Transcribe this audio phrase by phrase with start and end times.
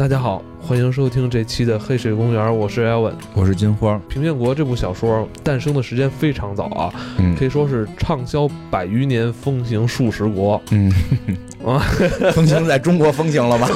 [0.00, 4.00] 大家好，欢迎收听这期的《黑水公园》，我是艾文，我是金花。
[4.08, 10.58] 平面国这部小说诞生的时间非常早啊，嗯可以说是畅销百余年，风行数十国。
[10.70, 10.90] 嗯
[11.64, 11.78] 啊，
[12.32, 13.68] 风行在中国风行了吗？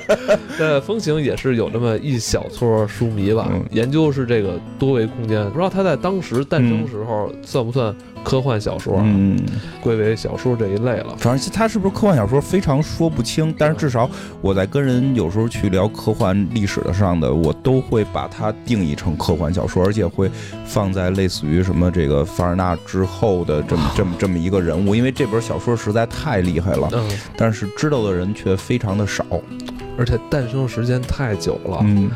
[0.58, 7.94] 呃，风行也是有那么一小撮书迷吧，嗯研究是这个多维空间，不知道他在当时诞生时候算不算
[8.24, 9.38] 科幻小说，啊嗯，
[9.82, 11.14] 归为小说这一类了。
[11.18, 14.08] 反正他是不是科幻小说非常说不清，但是至少
[14.40, 20.30] 我在跟人有时候去聊科幻历史的上的，我都会把它定义成科幻小说，而且会
[20.64, 29.24] 放在类似于什么这个凡尔纳之后的这么这么这么一个人物，因为这本小说实在太厉害了，嗯，但是知道的人却非常的少。
[29.98, 32.10] 而且诞生时间太久了，嗯，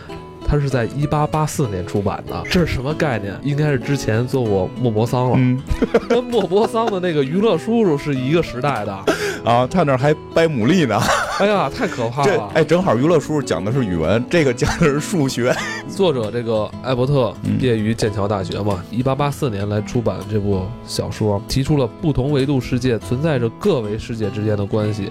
[0.51, 3.33] 它是在一八八四年出版的，这是什么概念？
[3.45, 5.63] 应该是之前做过莫泊桑了，嗯
[6.11, 8.93] 跟莫泊桑的那个娱乐叔叔是一个时代的。
[9.45, 11.01] 啊，他那还掰牡蛎呢。
[11.39, 12.51] 哎呀，太可怕了！
[12.53, 15.55] 这哎，正好娱乐叔叔讲的是语文，这个讲的是数学。
[15.89, 25.09] 作者这个艾伯特嗯毕业于剑桥大学嘛，一八八四年来出版这部小说，提出了不同维度世界存在着各维世界之间的关系。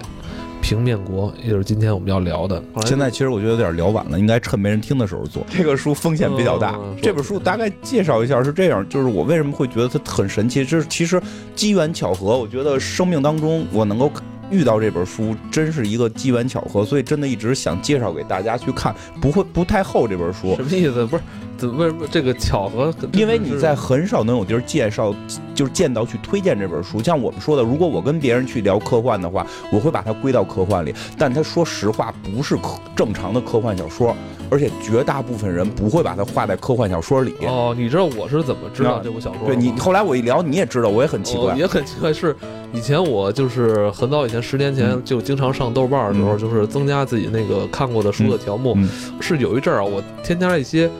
[0.70, 2.62] 平面国，也就是今天我们要聊的。
[2.86, 5.44] 现在其实我觉得有点聊晚了，应该趁没人听的时候做。
[5.50, 6.76] 这个书风险比较大。
[6.78, 11.20] 嗯这本书大概介绍一下是这样，就是我为什么会觉得它很神奇，这是其实
[11.56, 12.38] 机缘巧合。
[12.38, 14.08] 我觉得生命当中我能够
[14.50, 20.54] 遇到这本书，真是一个机缘巧合，所以真的一直想介绍给大家去看，不会不太厚这本书。
[20.56, 21.06] 什么意思？
[21.06, 21.22] 不是，
[21.56, 22.92] 怎么为什么这个巧合？
[23.12, 25.14] 因为你在很少能有地儿介绍，
[25.54, 27.02] 就是见到去推荐这本书。
[27.02, 30.94] 像我们说的，如果我跟别人去聊科幻的话，我会把它归到科幻里。
[31.16, 34.16] 但他说实话，不是科正常的科幻小说，
[34.50, 37.34] 而且绝大部分人不会把它画在科幻小说里。
[37.42, 39.46] 哦，你知道我是怎么知道这部小说？
[39.46, 41.52] 对你后来我一聊，你也知道，我也很奇怪。
[41.52, 42.34] 哦也很奇怪，是
[42.72, 48.74] 以前我就是很早以前，十年前嗯就经常上豆瓣的时候，嗯就是增加自己那个看过的书的条目。
[48.76, 48.88] 嗯
[49.20, 50.90] 是有一阵儿啊，我添加了一些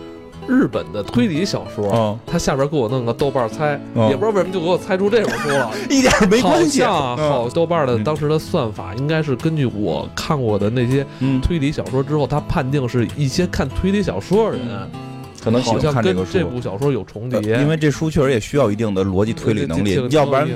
[0.49, 5.71] 日本的推理小说，嗯，他下边给我弄个豆瓣猜，嗯也不知道为什么就给我猜出这本书了。
[5.89, 6.83] 一点没关系。
[6.83, 14.67] 好像啊好嗯豆瓣的嗯当时的算法应该是根据我看过的那些嗯，推理小说之后，他判定是一些看推理小说的人，
[15.43, 16.39] 可能喜欢好像跟看个书。
[16.39, 17.55] 这部小说有重叠。
[17.55, 20.49] 呃因为这书确实也需要一定的逻辑推理能力要不然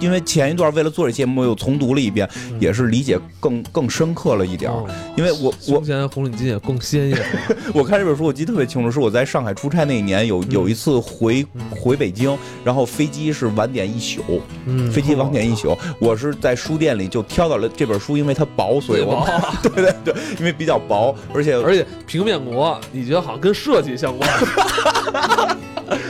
[0.00, 2.60] 因为前一段为了做这节目，又重读了一遍，嗯。
[2.60, 4.70] 也是理解更更深刻了一点
[5.16, 7.18] 因为我我胸前红领巾也更鲜艳。
[7.18, 7.26] 了。
[7.74, 11.62] 我看这本书，我记得特别清楚，是我在上海出差那一年，有有一次回嗯。
[11.70, 19.26] 回北京，然后飞机是晚点一宿，嗯，飞机晚点一宿，我是在书店里就挑到了这本书，因为它薄，所以我
[19.62, 24.30] 对 对对，因为比较薄，而且而且平面国，你觉得好像跟设计相关？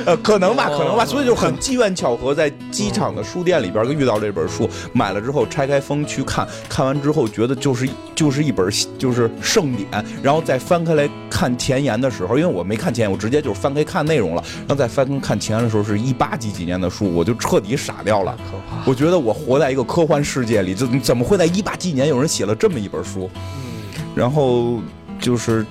[0.04, 0.78] 呃可能吧，哦。
[0.78, 8.68] 可能吧，所以就很机缘巧合，在机场的书店里边遇到这本书，买了之后拆开封去看，看完之后觉得就是就是一本
[8.98, 9.88] 就是盛典，
[10.22, 18.36] 然后再翻开来看前言的时候，因为我没看前言，我直接就是翻开看内容了，然后再翻开看前言的时候是一八几几年的书，我就彻底傻掉了。
[18.84, 23.30] 我觉得我活在一个科幻世界里，就怎么会在一八几年有人写了这么一本书？
[23.34, 24.80] 嗯，然后
[25.20, 25.64] 就是，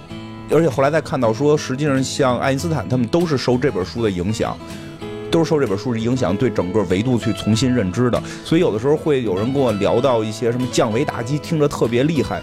[0.49, 4.57] 而且后来再看到说，实际上像爱因斯坦他们都是受这本书的影响。
[5.31, 12.41] 都是受这本书的影响，对整个维度去重新认知的，所以有的时候会有人跟我聊到一些什么降维打击，听着特别厉害。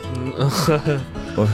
[1.36, 1.46] 我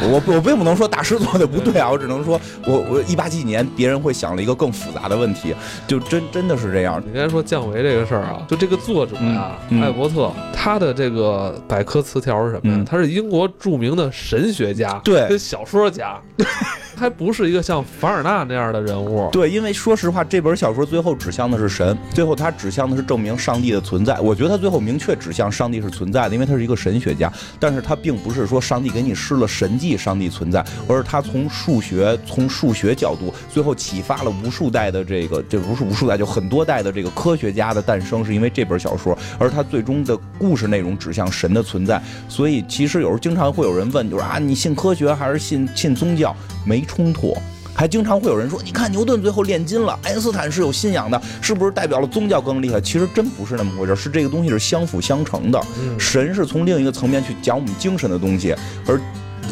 [0.00, 5.54] 我我并不能说大师做的不对啊，我只能说我我一八几年别人会想了一个更复杂的问题，
[5.88, 7.02] 就真真的是这样。
[7.04, 9.82] 你刚才说降维这个事儿啊，就这个作者呀，嗯嗯。
[9.82, 12.76] 艾伯特，他的这个百科词条是什么呀？
[12.78, 12.84] 嗯。
[12.84, 15.26] 他是英国著名的神学家，对。
[15.28, 16.20] 跟小说家，
[16.96, 19.28] 还不是一个像凡尔纳那样的人物。
[19.30, 24.18] 对，因为说实话，这本小说最后指向的是神，最后他指向的是证明上帝的存在。
[24.20, 27.32] 我觉得他最后明确指向上帝是存在的，因为他是一个神学家。
[27.58, 39.16] 但是他并不是说上帝给你施了神迹，上帝存在，而是他从数学从数学角度，最后启发了无数代的这个这不是无数代，就很多代的这个科学家的诞生，是因为这本小说。
[39.38, 42.02] 而他最终的故事内容指向神的存在。
[42.28, 46.34] 所以其实有时候经常会有人问，就是啊，你信科学还是信信宗教？
[46.66, 47.36] 没冲突。
[47.76, 52.80] 还经常会有人说，你看牛顿最后炼金了，爱因斯坦是有信仰的，是不是代表了宗教更厉害？
[52.80, 55.60] 其实真不是那么回事，是这个东西是相辅相成的。
[55.80, 58.54] 嗯，神是从另一个层面去讲我们精神的东西，
[58.86, 59.00] 而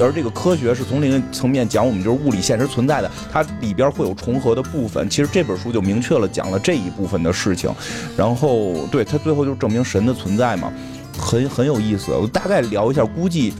[0.01, 5.11] 而这个科学是从另一个层面讲我们就是物理现实存在的，它里边会有重合的部分。
[5.11, 7.75] 其实这本书就明确了讲了这一部分的事情，
[8.17, 10.73] 然后对它最后就证明神的存在嘛，
[11.19, 12.13] 很很有意思。
[12.13, 13.53] 我大概聊一下，估计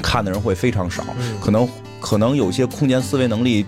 [0.00, 1.68] 看的人会非常少，嗯可能
[2.00, 3.66] 可能有些空间思维能力。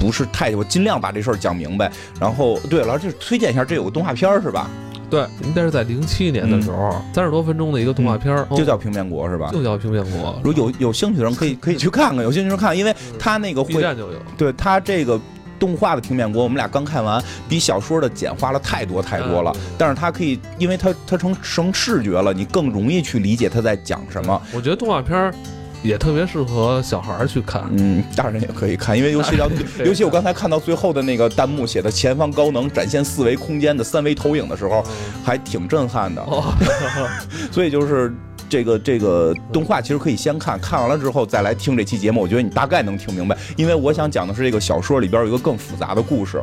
[0.00, 1.90] 不是太，我尽量把这事儿讲明白。
[2.20, 4.70] 然后，对了，就推荐一下，这有个动画片儿是吧？
[5.10, 9.50] 对，应该是在零七年的时候，三十多分钟的一个动画片儿，就叫平面国是吧？
[9.50, 10.40] 就叫平面国。
[10.44, 14.18] 如果有有兴趣的人可以可以去看看，有兴趣的人看，因为他那个会站就有。
[14.36, 15.20] 对他这个
[15.58, 19.50] 动画的平面国，我们俩刚看完，比小说的简化了太多太多了。
[19.56, 24.40] 嗯但是它可以，因为它它成成视觉了，你更容易去理解它在讲什么。
[24.54, 25.34] 我觉得动画片儿
[25.82, 27.64] 也特别适合小孩儿去看。
[27.76, 29.48] 嗯，大人也可以看，因为尤其到
[29.84, 36.22] 尤其我刚才看到最后的那个弹幕写的“前方高能展现四维空间的三维投影”的时候，嗯还挺震撼的。
[36.22, 36.52] 哦，
[37.52, 38.12] 所以就是
[38.48, 43.36] 这个这个动画其实可以先看看完了之后再来听这期节目，我觉得你大概能听明白。
[43.56, 46.42] 因为我想讲的是这个小说里边有一个更复杂的故事。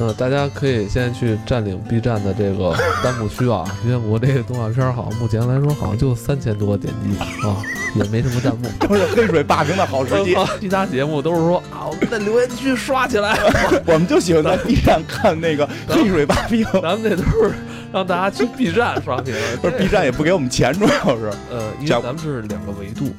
[0.00, 2.74] 嗯，大家可以先去占领 B 站的这个
[3.04, 3.64] 弹幕区啊。
[3.84, 7.56] 因为我这个动画片儿好像目前来说好像就三千多点击啊，
[7.94, 8.68] 也没什么弹幕。
[8.88, 13.38] 都是黑水霸屏的好时机， 啊其他节目都是说啊，我们在留言区刷起来。
[13.86, 16.64] 我们就喜欢在 B 站看那个黑水霸屏。
[16.82, 17.52] 咱们这都是
[17.92, 21.30] 让大家去 B 站刷屏，不是 B 站也不给我们钱，主要是。
[21.50, 23.12] 呃，因为咱们是两个维度，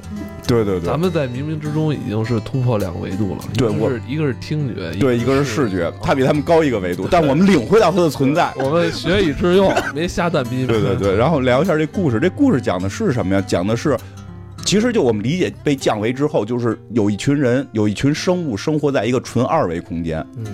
[0.46, 3.44] 对对对咱们在冥冥之中已经是突破两个维度了。
[3.56, 8.52] 对我是一个是听觉，对，一个是视觉，它比他们高一个维度， 但我们领会到它的存在。
[8.56, 10.66] 我们学以致用， 没瞎蛋逼。
[10.66, 12.18] 对对对，然后聊一下这故事。
[12.20, 13.44] 这故事讲的是什么呀？
[13.46, 13.96] 讲的是，
[14.64, 20.46] 其实就我们理解被降维之后，就是有一群人，有一群生物生活在一个纯二维空间，嗯，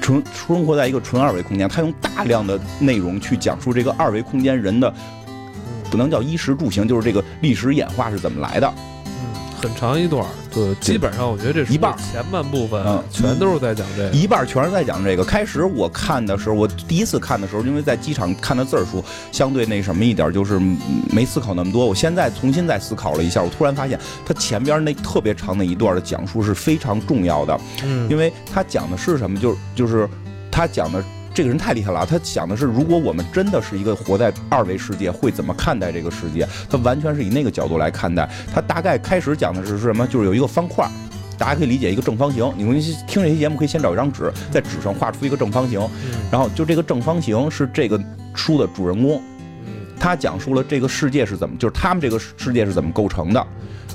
[0.00, 1.68] 纯生活在一个纯二维空间。
[1.68, 4.92] 他用大量的内容去讲述这个二维空间人的，
[5.90, 8.72] 不能叫衣食住行，就是这个历史演化是怎么来的。
[9.64, 14.10] 嗯，很长一段儿，对，基本上我觉得这书一半儿前半部分嗯全都是在讲这个。
[14.10, 15.24] 一半全是在讲这个。
[15.24, 19.02] 开始我看的时候，我第一次看的时候，因为在机场看的字儿书，
[19.32, 20.76] 相对那什么一点，就是嗯
[21.10, 21.86] 没思考那么多。
[21.86, 29.38] 我现在重新再思考了一下，我突然发现它前边那特别长的一段的讲述是非常重要的，嗯，因为它讲的是什么？
[29.38, 30.08] 就是就是
[30.50, 31.02] 它讲的。
[31.34, 36.46] 这个人太厉害了，他想的是，如果我们真的是一个活在二维世界，会怎么看待这个世界？
[36.70, 38.30] 他完全是以那个角度来看待。
[38.54, 40.06] 他大概开始讲的是什么？
[40.06, 40.88] 就是有一个方块，
[41.36, 42.48] 大家可以理解一个正方形。
[42.56, 48.00] 你们听这期节目可以先找一张纸，在纸上画出一个正方形，嗯然后就这个正方形是这个
[48.32, 49.20] 书的主人公，
[49.66, 53.44] 嗯他讲述了这个世界是怎么，就是他们这个世界是怎么构成的。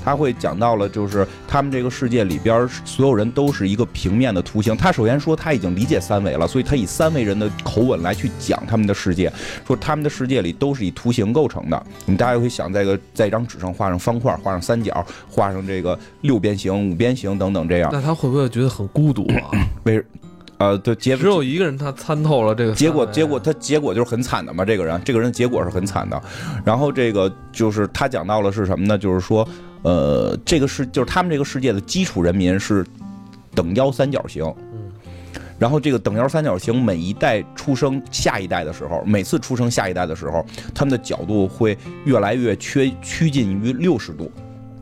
[0.04, 4.76] 他会讲到了，就是他们这个世界里边所有人都是一个平面的图形。
[4.76, 9.32] 他首先说他已经理解三维了，所以他以三维人的口吻来去讲他们的世界，
[9.66, 11.82] 说他们的世界里都是以图形构成的。
[12.06, 17.90] 你大家会想，在个在一张纸上画上方块，画上三角，画上这个六边形、五边形等等这样。
[17.92, 19.50] 那他会不会觉得很孤独啊？
[19.84, 20.02] 为
[20.60, 26.22] 呃，对结只有一个人他参透了这个结果，结果他结果就是很惨的嘛，这个人，这个人结果是很惨的。
[26.62, 28.98] 然后这个就是他讲到了是什么呢？
[28.98, 29.48] 就是说，
[29.80, 32.84] 呃，这个世就是他们这个世界的基础人民是
[33.54, 34.44] 等腰三角形。
[34.44, 34.78] 嗯
[35.58, 40.42] 然后这个等腰三角形，每一代出生下一代的时候，每次出生下一代的时候，
[40.74, 44.32] 他们的角度会越来越趋趋近于六十度。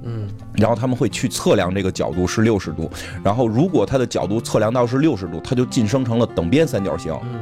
[0.03, 2.91] 嗯然后他们会去测量这个角度是六十度，
[3.25, 7.12] 然后如果它的角度测量到是六十度，它就晋升成了等边三角形。
[7.23, 7.41] 嗯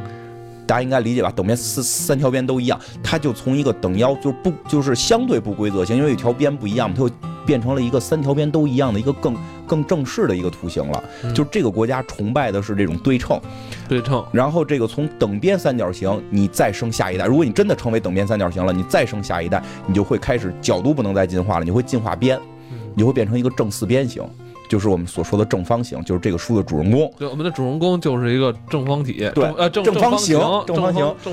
[0.67, 1.33] 大家应该理解吧？
[1.35, 7.11] 等边四三条边都一样，它就从一个等腰就不就是相对不规则形，因为一条边不一样，它就
[7.47, 9.37] 变成了一个三条边都一样的一个更
[9.67, 11.05] 更正式的一个图形了。
[11.23, 13.41] 嗯就这个国家崇拜的是这种对称，
[13.89, 22.37] 对称，然后这个从等边三角形，你再生下一代，如果你真的成为等边三角形了，你再生下一代，你就会开始角度不能再进化了，你会进化边，
[22.73, 24.23] 嗯你会变成一个正四边形，
[24.69, 27.13] 就是我们所说的正方形，就是这个书的主人公。
[27.19, 31.15] 对，我们的主人公就是一个正方体，对正呃正正方方形正正方形。
[31.23, 31.33] 正，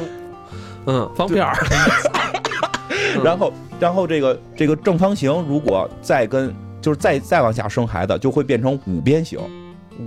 [0.85, 1.55] 嗯，方片儿，
[3.15, 9.39] 嗯 然后，然后这个这个正方形如果再跟就是再再往下生孩子，就会变成五边形，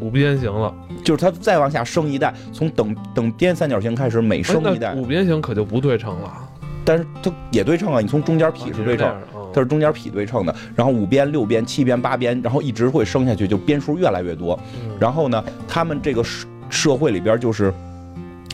[0.01, 4.93] 五边形了，就是它再往下生一代，从等等边三角形开始，每哎生一代。
[4.95, 6.33] 那，五边形可就不对称了，
[6.85, 14.59] 但是它也对称啊，你从中间劈是对称，称它是中间匹对称的，然后五边、六边、七边、八边，然后一直会升下去，就边数越来越多。
[14.75, 17.73] 嗯然后呢，他们这个社社会里边就是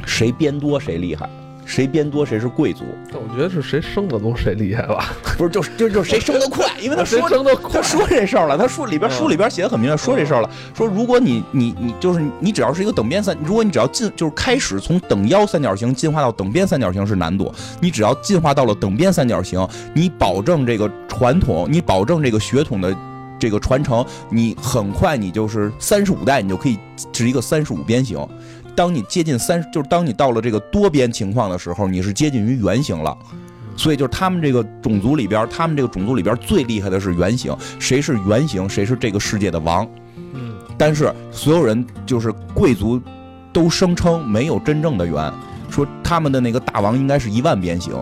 [0.06, 1.28] 谁边多谁厉害，
[1.72, 17.50] 谁编多谁是贵族，但我觉得是谁生的多谁厉害吧，不是就是就就谁生的快， 因为他谁说生的快他，说这事儿了，他说里边嗯书里边写的很明白，说这事儿了，说如果你你你就是你只要是一个等边三，如果你只要进就是开始从等腰三角形进化到等边三角形是难度，
[17.80, 22.94] 你只要进化到了等边三角形，你保证这个传统，你保证这个血统的。
[23.38, 26.78] 这个传承，你很快你就是三十五代，你就可以
[27.12, 28.16] 是一个三十五边形。
[28.74, 33.16] 当你接近三，就是当你到了这个多边情况的时候，你是接近于圆形了。
[33.76, 39.88] 所以就是他们这个种族里边，他们这个种族里边最厉害的是圆形，谁是圆形，谁是这个世界的王。
[40.34, 43.00] 嗯但是所有人就是贵族，
[43.52, 45.32] 都声称没有真正的圆，
[45.70, 47.92] 说他们的那个大王应该是一万边形。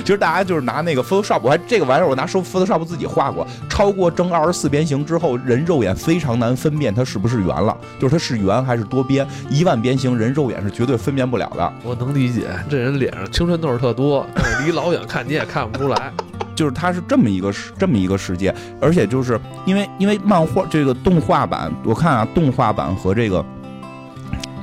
[0.00, 9.26] 其 实大家就是拿那个 Photoshop，我还这个玩意儿我拿 Photoshop 自己画过，超过正二十四边形之后，人肉眼非常难分辨它是不是圆了，就是它是圆还是多边。
[9.50, 11.72] 一万边形人肉眼是绝对分辨不了的。
[11.82, 16.12] 我能理解，这人脸上青春痘特多，但是离老远看你也看不出来。
[16.54, 23.44] 就是它是这么一个世这么一个世界，而且就是因为因为漫画这个动画版，我看啊，动画版和这个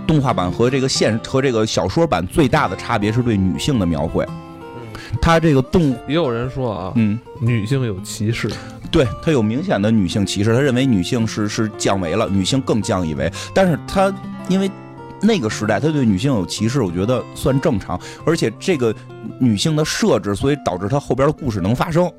[0.08, 4.26] 动画版和这个现和这个小说版最大的差别是对女性的描绘。
[5.20, 8.50] 它这个动也有人说啊，嗯，女性有歧视，
[8.92, 13.32] 对他有明显的女性歧视，他认为女性是是降维了，女性更降一维。
[13.54, 14.14] 但是他
[14.48, 14.70] 因为
[15.22, 18.00] 那个时代他对女性有歧视，我觉得算正常。
[18.26, 18.94] 而且这个
[19.40, 22.12] 女性的设置，所以导致他后边的故事能发生。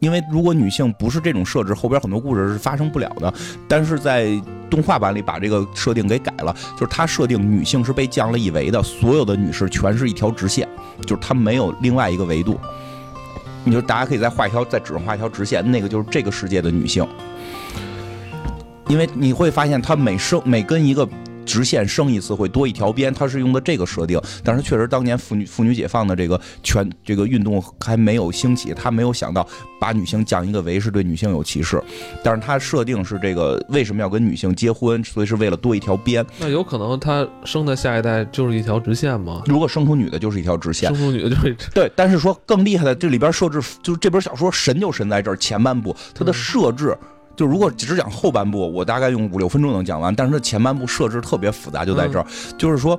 [0.00, 3.32] 因为如果女性不是这种设置，后边很多故事是发生不了的。
[3.68, 4.30] 但是在
[4.70, 10.66] 动画版里把这个设定给改了，就是他设定女性是被降了一维的，所有的女士全是一条直线，
[11.06, 12.58] 就是她没有另外一个维度。
[13.64, 17.06] 你就大家可以再画一条，在纸上画一条直线，那个就是这个世界的女性。
[18.88, 21.08] 因为你会发现，她每生每跟一个。
[21.50, 29.46] 直线升一次会多一条边，它是用的这个设定，但是确实当年妇女妇女解放的这个全这个运动还没有兴起，他没有想到
[29.80, 31.82] 把女性降一个维是对女性有歧视，
[32.22, 36.24] 但是他设定是这个为什么要跟女性结婚，所以是为了多一条边。
[36.38, 39.42] 那有可能他生的下一代就是一条直线吗？
[39.46, 40.88] 如果生出女的，就是一条直线。
[40.94, 46.96] 生出女的就是对，但是说更厉害的，这里边设置就是这本小说神就神在这儿，前半部它的设置。
[47.36, 50.14] 就如果只讲后半部，我大概用五六分钟能讲完。
[50.14, 52.26] 但是它前半部设置特别复杂，就在这儿，
[52.58, 52.98] 就是说，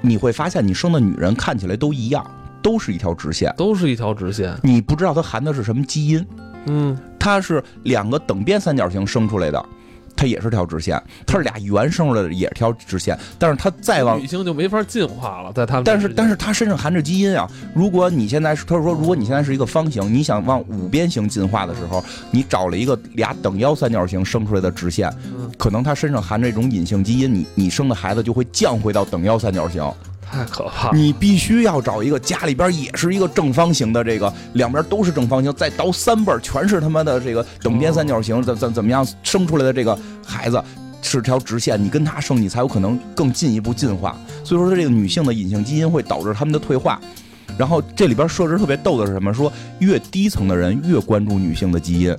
[0.00, 2.24] 你会发现你生的女人看起来都一样，
[2.62, 4.56] 都是一条直线，都是一条直线。
[4.62, 6.26] 你不知道它含的是什么基因，
[6.66, 9.66] 嗯，它是两个等边三角形生出来的。
[10.18, 13.16] 它也是条直线，它是俩圆生出来的，也是条直线。
[13.38, 15.84] 但是它再往女性就没法进化了，在他们。
[15.84, 17.48] 但是但是它身上含着基因啊！
[17.72, 25.08] 如果你现在是，他说，如果你现在是一个方形，你想往五边形进化的时候，你找了一个俩等腰三角形生出来的直线，
[25.56, 29.88] 可能它身上含着一种隐性基因，你你生的孩子就会降回到等腰三角形。
[30.30, 30.90] 太可怕！
[30.92, 40.62] 你必须要找一个家里边也是一个正方形的，这个两边都是正方形，再倒三辈全是他妈的这个等边三角形，怎怎怎么样生出来的这个孩子
[41.02, 44.16] 是条直线，你跟他生，你才有可能更进一步进化。
[44.44, 47.00] 所以说，这个女性的隐性基因会导致他们的退化。
[47.56, 49.32] 然后这里边设置特别逗的是什么？
[49.34, 52.16] 说越低层的人越关注女性的基因。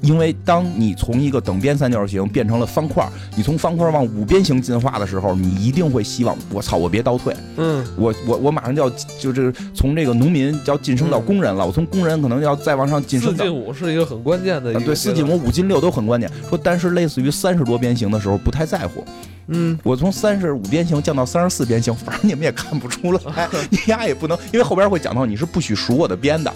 [0.00, 7.36] 因为当你从一个等边三角形变成了方块，你从方块往五边形进化的时候，你一定会希望我操，我别倒退。
[7.56, 13.30] 嗯，我我我马上就要就是从这个农民要晋升到工人了，我从工人可能要再往上晋升。
[13.30, 16.30] 四进五是一个很关键的，对，四进五、五进六都很关键。
[16.48, 19.04] 说但是类似于三十多边形的时候不太在乎。
[19.48, 26.52] 嗯，我从三十五边形降到三十四边形，反正你们也看不出来， 你丫也不能，因为后边会讲到你是不许数我的边的。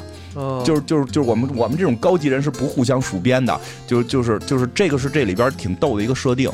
[0.65, 6.51] 就是就是就是我们我们这种高级人是不互相数边的，就就是就是这个是这里边挺逗的一个设定。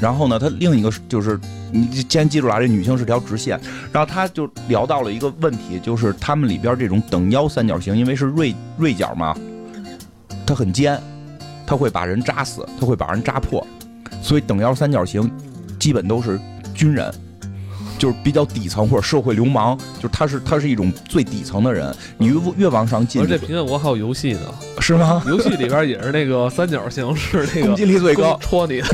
[0.00, 1.38] 然后呢，他另一个就是
[1.72, 3.60] 你先记住了，这女性是条直线。
[3.92, 9.36] 然后他就聊到了一个问题，就是他们里边这种等腰三角形，因为是锐锐角嘛，
[10.46, 11.00] 它很尖，
[11.66, 13.66] 它会把人扎死，它会把人扎破，
[14.22, 15.28] 所以等腰三角形
[15.80, 16.38] 基本都是
[16.74, 17.12] 军人。
[17.98, 21.94] 就是比较底层或者社会流氓，就是他是他是一种最底层的人。
[22.16, 24.40] 你越越往上进，而且平安国还有游戏呢，
[24.80, 25.22] 是吗？
[25.26, 28.82] 游戏里边也是那个 三角形，是那个攻击力最高，戳你。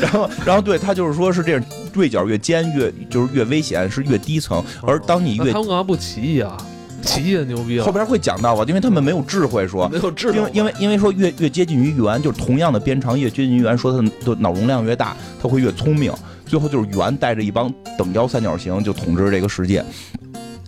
[0.00, 4.62] 然后，然后对他就是说是这样，锐角越尖越就是越危险，是越低层。
[4.82, 6.56] 而当你越他们干嘛不起义啊？
[7.02, 7.84] 起义的牛逼啊！
[7.84, 16.12] 后边会讲到啊，因为他们没有智慧，说没有智慧，因为因为因为说越越接近于圆，就是同样的边长越接近于圆，说他的脑容量越大，他会越聪明。
[16.46, 19.82] 最后就是圆带着一帮等腰三角形就统治这个世界，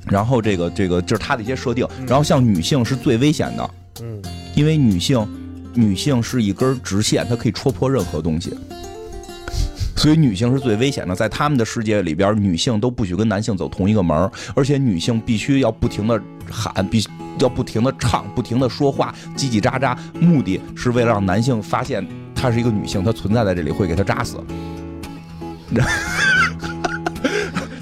[0.07, 4.23] 然后这个这个就是他的一些设定，然后像女性是最危险的，嗯，
[4.55, 5.27] 因为女性
[5.75, 8.57] 女性是一根直线，它可以戳破任何东西，
[10.05, 11.15] 所以女性是最危险的。
[11.15, 16.21] 在他们的世界里边，女性都不许跟男性走同一个门而且女性必须要不停的
[16.51, 17.03] 喊，必
[17.39, 24.37] 要不停的唱，不停的说话，叽叽喳喳，目的是为了让男性发现她是一个女性，她存在在这里会给她扎死。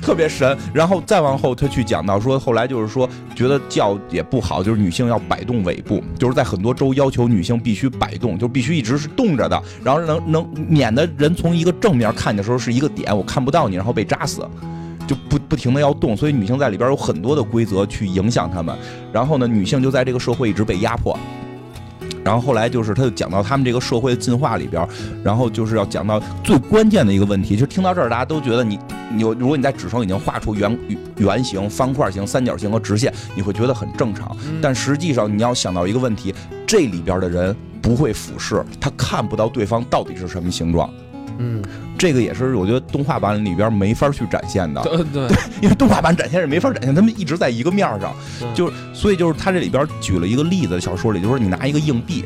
[0.03, 14.45] 特别神，然后再往后，他去讲到说，后来就是说，觉得叫也不好，就是女性要摆动尾部，就是在很多州要求女性必须摆动，就必须一直是动着的，然后能能免得人从一个正面看的时候是一个点，我看不到你，然后被扎死，
[15.07, 18.77] 就不不停的要动，所以女性在里边有很多的规则去影响他们，
[19.13, 21.17] 然后呢，女性就在这个社会一直被压迫。
[22.25, 24.87] 然后后来就是，他就讲到他们这个社会的进化里边，
[25.25, 27.57] 然后就是要讲到最关键的一个问题。
[27.57, 28.79] 就听到这儿，大家都觉得你
[29.13, 30.79] 你如果你在纸上已经画出圆
[31.17, 34.37] 圆形、方块形、三角形和直线，你会觉得很正常。
[34.61, 36.35] 但实际上你要想到一个问题，
[36.67, 40.89] 这里边的人不会俯视，他看不到对方到底是什么形状。
[41.39, 41.63] 嗯，
[41.99, 44.83] 这个也是我觉得动画版里边没法去展现的。
[44.83, 52.25] 对 对，因为动画版展现是没法展现，他们一直在一个面上，嗯就是所以就是他这里边举了一个例子，小说里就是说你拿一个硬币。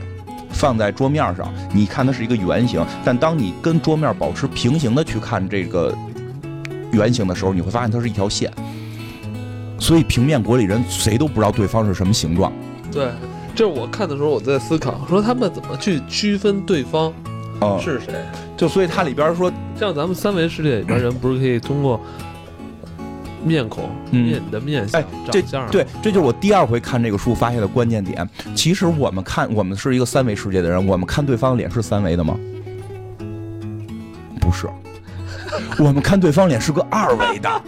[0.52, 5.94] 放在桌面上，你看它是一个圆形，但当你跟桌面保持平行的去看这个
[6.92, 8.50] 圆形的时候，你会发现它是一条线。
[9.78, 12.50] 所以平面国里人谁都不知道对方是什么形状。
[12.90, 13.10] 对，
[13.54, 17.12] 这我看的时候我在思考，说他们怎么去区分对方
[17.60, 18.14] 啊、是谁？
[18.56, 22.00] 就所以它里边说，像咱们三维世界里边人，不是可以通过
[23.44, 28.28] 面孔、嗯面你的面相哎、、这长相，对，这就是我第二回看这个书发现的关键点。
[28.54, 32.36] 其实我们看，我们是一个三维世界的人，我们看对方的脸是三维的吗？
[34.40, 34.66] 不是。
[35.78, 37.62] 我们看对方脸是个二维的，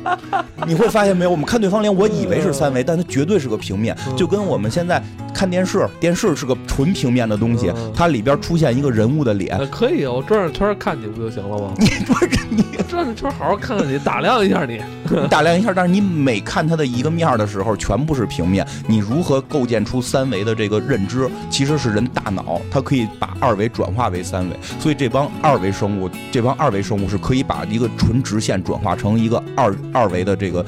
[0.66, 1.30] 你会发现没有？
[1.30, 5.02] 我们看对方脸，我以为是三维，但它绝对是个平面，就跟我们现在
[5.38, 11.72] 看电视，电视是个纯平面的东西嗯，它里边出现一个人物的脸，呃，可以啊，我转着圈儿看你不就行了吗？
[11.78, 14.82] 你不是你转着圈儿好好看看你，打量一下你。
[15.08, 18.66] 你 打量一下，但是你每看它的一个面儿的时候，全部是平面。
[18.88, 21.30] 你如何构建出三维的这个认知？
[21.48, 24.56] 其实是人大脑，它可以把二维转化为三维。
[24.80, 30.66] 所以这帮二维生物，这帮二维生物是可以把一个纯直线转化成一个二二维的这个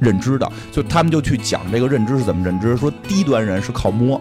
[0.00, 0.50] 认知的。
[0.72, 4.20] 就他们就去讲这个认知是怎么认知，说低端人是靠摸。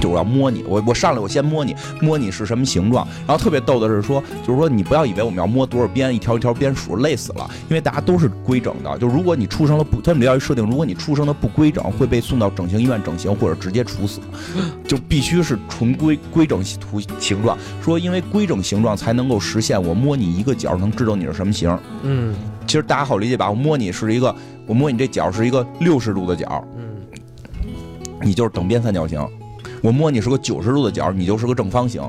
[0.00, 3.04] 就我要摸你，我我上来我先摸你，摸你是什么形状。
[3.26, 8.96] 然后特别逗的是说，就是说你不要以为我们要摸多少边，一条一条边数累死了，因为大家都是规整的。
[8.96, 14.20] 就如果你出生了不，他们要设定，如果你出生的不规整，会被送到整形医院整形或者直接处死，
[14.86, 17.58] 就必须是纯规规整图形状。
[17.82, 21.76] 说因为规整形状才能够实现我摸你一个角能知道你是什么形。
[22.04, 22.32] 嗯
[22.68, 23.48] 其实大家好理解吧？
[23.48, 24.34] 我摸你是一个，
[24.66, 26.98] 我摸你这角是一个六十度的角，嗯
[28.20, 29.18] 你就是等边三角形；
[29.82, 32.02] 我摸你是个九十度的角，你就是个正方形，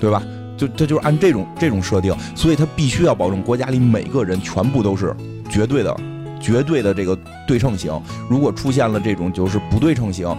[0.00, 0.20] 对吧？
[0.56, 5.14] 就它就是按这种这种设定，所以它必须要保证国家里每个人全部都是
[5.48, 5.96] 绝对的、
[6.40, 7.16] 绝对的这个
[7.46, 7.92] 对称型。
[8.28, 10.36] 如果出现了这种就是不对称型，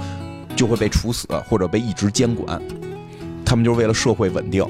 [0.53, 2.61] 就会被处死或者被一直监管。
[3.45, 4.65] 他们就是为了社会稳定。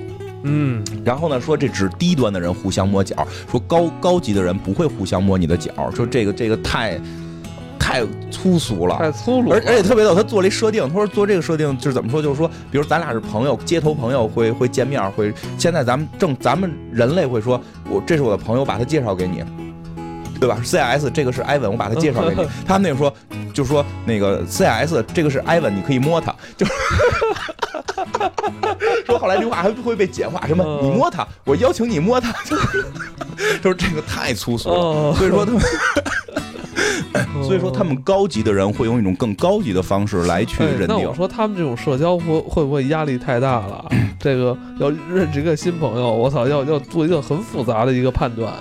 [0.47, 6.99] 嗯，然后呢，说这只低端的人互相摸脚，说高高级的人不会互相摸你的脚，说这个这个太
[7.79, 8.97] 太粗俗了。
[8.97, 9.51] 太粗鲁。
[9.51, 19.43] 而而且特别逗，他做了一设定，他说做这个设定就是怎么说，就是说，比如咱俩是朋友，街头朋友会会见面，会现在咱们正咱们人类会说，我这是我的朋友，把他介绍给你，
[20.45, 22.47] 对吧？CIS 这个是艾文，我把他介绍给你。
[22.67, 23.11] 他们那个说，
[23.51, 26.71] 就说那个 CIS 这个是艾文，你可以摸他，就是
[29.07, 32.31] 说后来这句话还会被简化，什么嗯你摸他，我邀请你摸他，
[33.59, 35.59] 就是这个太粗俗了，哦，所以说他们。
[37.43, 41.13] 所以说，他们高级的人会用一种更高级的方式来去哎认定那我。
[41.13, 43.89] 说他们这种社交会会不会压力太大了？
[44.19, 48.51] 这个要认识一个新朋友，我操，要要做一个很复杂的一个判断。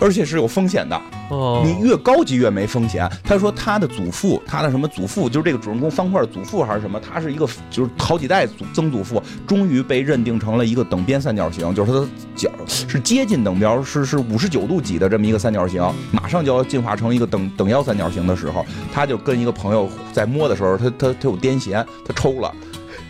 [0.00, 1.00] 而且是有风险的。
[1.30, 3.10] 哦，你越高级越没风险。
[3.24, 22.52] 他说他的祖父，他的什么祖父，就是这个主人公方块祖父还是什么，他是一个就是好几代祖曾祖父，终于被认定成了一个等边三角形，就是他的角是接近等边，是是五十九度几的这么一个三角形，马上就要进化成一个等等腰三角形的时候，他就跟一个朋友在摸的时候，他他他有癫痫，他抽了。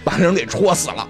[0.04, 1.06] 把人给戳死了，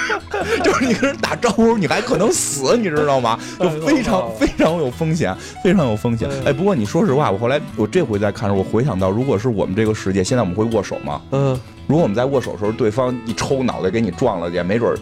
[0.62, 3.38] 就是你跟人打招呼，你还可能死，你知道吗？
[3.58, 6.28] 就非常非常有风险，非常有风险。
[6.44, 11.20] 哎，不过你说实话，我后来我这回再看时，我回想到，如果是我们这个世界，现在我们会握手吗？
[11.30, 14.94] 嗯，如果我们在握手的时候，对方一抽脑袋给你撞了，也没准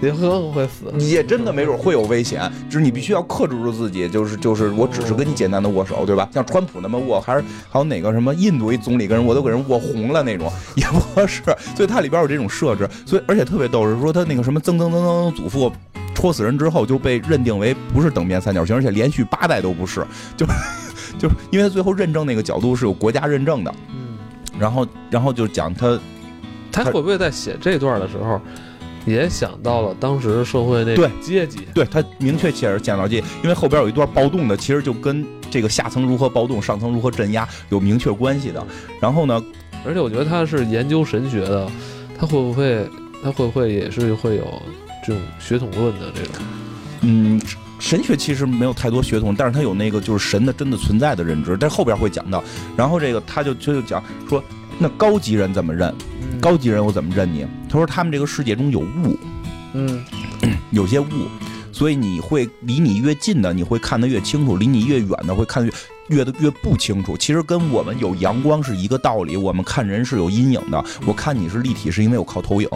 [0.00, 0.12] 儿，也
[0.52, 0.92] 会死。
[0.98, 2.50] 也真的没准儿会有危险。
[2.68, 6.28] 就是你必须要克制住自己，就是就是，我只是跟你简单的握手，对吧？
[6.32, 11.42] 像川普那么握，还是还有哪个什么印度一总理跟人我都给人握红了那种，也不合适。
[11.74, 15.72] 所以它里边有这种设置，所以而且特别逗是说他那个什么曾曾曾曾祖父。
[16.14, 20.04] 戳死人之后就被认定为不是等边三角形，而且连续八代都不是，
[20.36, 20.52] 就是
[21.16, 24.18] 就是因为最后认证那个角度是有国家认证的，嗯，
[24.58, 25.96] 然后然后就讲他
[26.72, 28.40] 他会不会在写这段的时候，
[29.08, 31.60] 也想到了当时社会那对个阶级？
[31.74, 38.64] 对他明确写着讲到这，因为后边有一段暴动的，其实就跟这个下层如何暴动，上层如何镇压有明确关系的。
[39.00, 39.42] 然后呢，
[39.84, 41.70] 而且我觉得他是研究神学的，
[42.18, 42.86] 他会不会
[43.22, 44.62] 他会不会也是会有
[45.06, 46.34] 这种血统论的这种？
[47.02, 47.40] 嗯，
[47.78, 52.42] 神学其实没有太多血统，但是他有那个就是神的真的存在的认知，但后边会讲到。
[52.76, 54.42] 然后这个他就他就讲说，
[54.78, 55.88] 那高级人怎么认？
[56.22, 57.44] 嗯高级人我怎么认你？
[57.68, 59.18] 他说他们这个世界中有物，
[59.72, 60.04] 嗯
[60.70, 61.06] 有些物，
[61.72, 65.72] 所以你会离你越近的你会看得越清楚，离你越远的会看得
[66.06, 67.16] 越越的越不清楚。
[67.16, 70.84] 其实跟我们有阳光是一个道理，我们看人是有阴影的。
[71.04, 72.68] 我看你是立体，是因为我靠投影，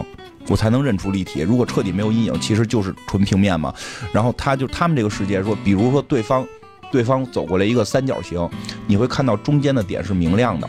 [0.48, 1.40] 我才能认出立体。
[1.42, 3.72] 如果彻底没有阴影，其实就是纯平面嘛。
[4.12, 6.44] 然后他就他们这个世界说，比如说对方
[6.90, 8.50] 对方走过来一个三角形，
[8.88, 10.68] 你会看到中间的点是明亮的，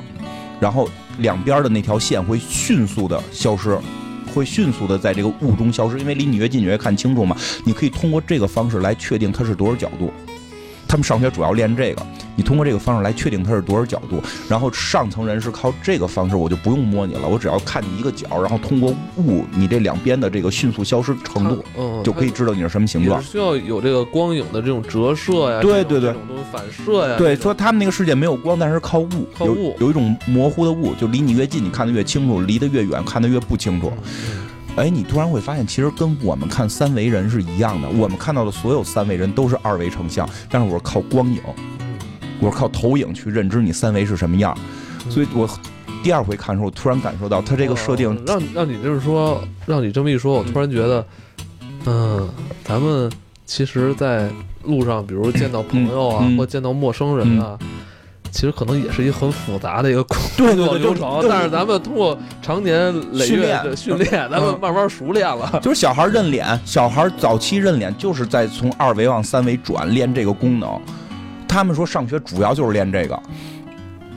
[0.64, 3.78] 然后两边的那条线会迅速的消失。
[4.34, 7.36] 会迅速的在这个雾中消失，因为离你越近，你越看清楚嘛。
[7.66, 10.10] 你可以通过这个方式来确定它是多少角度。
[10.94, 14.22] 他们上学主要练这个，你通过这个方式来确定它是多少角度。
[14.48, 23.20] 然后上层人是靠这个方式，我就不用摸你了，我只要看你一个角，然后通过雾，你这两边的这个迅速消失程度，嗯，就可以知道你是什么形状。
[23.24, 27.18] 需要有这个光影的这种折射呀，对对对，这种东西反射呀。
[27.18, 33.92] 对，说他们那个世界没有光，但是靠雾，靠雾有一种模糊的雾，就离你越近，你看得越清楚；离得越远，看得越不清楚。
[34.76, 37.88] 哎，你突然会发现，其实跟我们看三维人是一样的。
[37.90, 41.40] 我们看到的所有三维人都是二维成像，但是我是靠光影，
[42.40, 44.58] 我是靠投影去认知你三维是什么样。
[45.12, 45.48] 所以我
[46.02, 51.06] 第二回看的时候，我突然感受到他这个设定，让让你就是说，让你这么一说，我突然觉得，
[51.86, 52.28] 嗯，
[52.64, 53.12] 咱们
[53.46, 54.32] 其实，在
[54.64, 57.60] 路上，比如见到朋友啊，或见到陌生人啊。
[58.34, 60.18] 其实可能也是一个很复杂的一个工
[60.58, 65.58] 作流程，但是咱们通过常年累月的训练，咱们慢慢熟练了。
[65.62, 70.82] 就是小孩认脸，小孩早期认脸就是在从二维往三维转练这个功能。
[71.48, 73.16] 他们说上学主要就是练这个，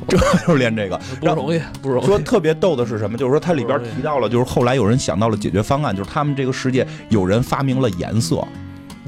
[0.09, 2.07] 主要就是练这个，不容易，不容易。
[2.07, 3.19] 说特别逗的是什么？
[3.19, 8.43] 就是说它里边提到了，就是后来有人想到了解决方案，就是他们这个世界有人发明了颜色。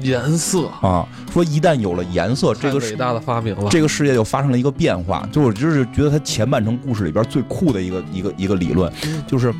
[0.01, 5.27] 颜色啊，说一旦有了颜色，这个伟大的发明了，这个世界就发生了一个变化。
[5.31, 8.91] 就我就是觉得它前半程故事里边最酷的一个一个一个理论，
[9.27, 9.53] 就是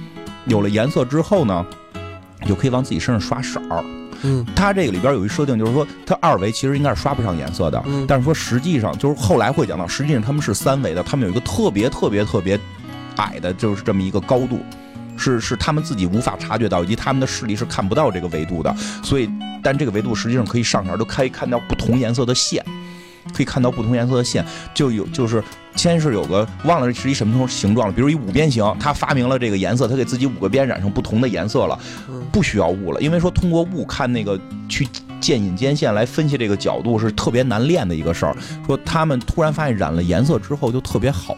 [0.45, 1.65] 有了颜色之后呢，
[2.45, 3.83] 就可以往自己身上刷色儿。
[4.21, 12.59] 嗯，它这个里边有一设定，就是说它二维其实应该是刷不上颜色的，但是说实际上就是后来会讲到，实际上他们是三维的，他们有一个特别特别特别
[13.15, 14.59] 矮的，就是这么一个高度。
[15.19, 19.29] 是是他们自己无法察觉到，以及他们的视力是看不到这个维度的，所以，
[19.61, 22.63] 但这个维度实际上可以上面都可以看到不同颜色的线，
[23.33, 25.43] 可以看到不同颜色的线，就有就是
[25.75, 31.77] 先是有个忘了是一什么形状了，比如一五边形，他发明了这个颜色，他给自己五个边染上不同的颜色了，
[32.31, 34.87] 不需要雾了，因为说通过雾看那个去
[35.19, 41.35] 渐隐间线来分析这个角度是特别难练的一个事儿，说他们突然发现染了颜色之后就特别好。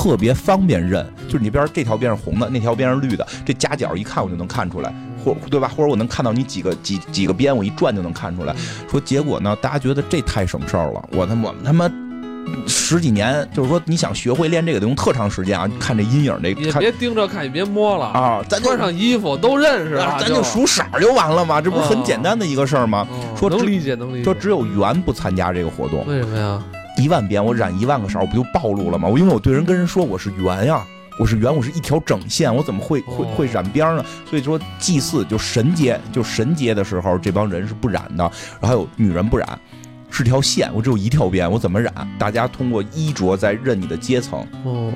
[0.00, 4.90] 特别方便认，就是你边这条边是红的，那条边是绿的，这夹角一看我就能看出来，
[5.22, 5.70] 或对吧？
[5.76, 8.56] 或者我能看到你几个几几个边，我一转就能看出来。
[8.90, 11.08] 说结果呢，大家觉得这太省事儿了。
[11.12, 11.90] 我他妈他妈
[12.66, 15.68] 十几年，就是说你想学会练这个得用特长时间啊！
[15.78, 18.42] 看这阴影这，也别盯着看，也别摸了啊！
[18.48, 23.06] 咱穿上衣服都认识咱就数色就完了嘛，这不是很简单的一个事儿吗？
[23.36, 24.24] 说能理解能理解。
[24.24, 26.58] 说只有圆不参加这个活动，为什么呀？
[27.00, 29.08] 一万遍，我染一万个色，我不就暴露了吗？
[29.08, 30.84] 我因为我对人跟人说我是圆呀，
[31.18, 34.04] 我是圆，我是一条整线，我怎么会会会染边呢？
[34.28, 38.24] 所以说祭祀就神节就神节的时候，这帮人是不染的，
[38.60, 39.58] 然后还有女人不染，
[40.10, 41.92] 是条线，我只有一条边，我怎么染？
[42.18, 44.46] 大家通过衣着在认你的阶层。
[44.64, 44.92] 哦。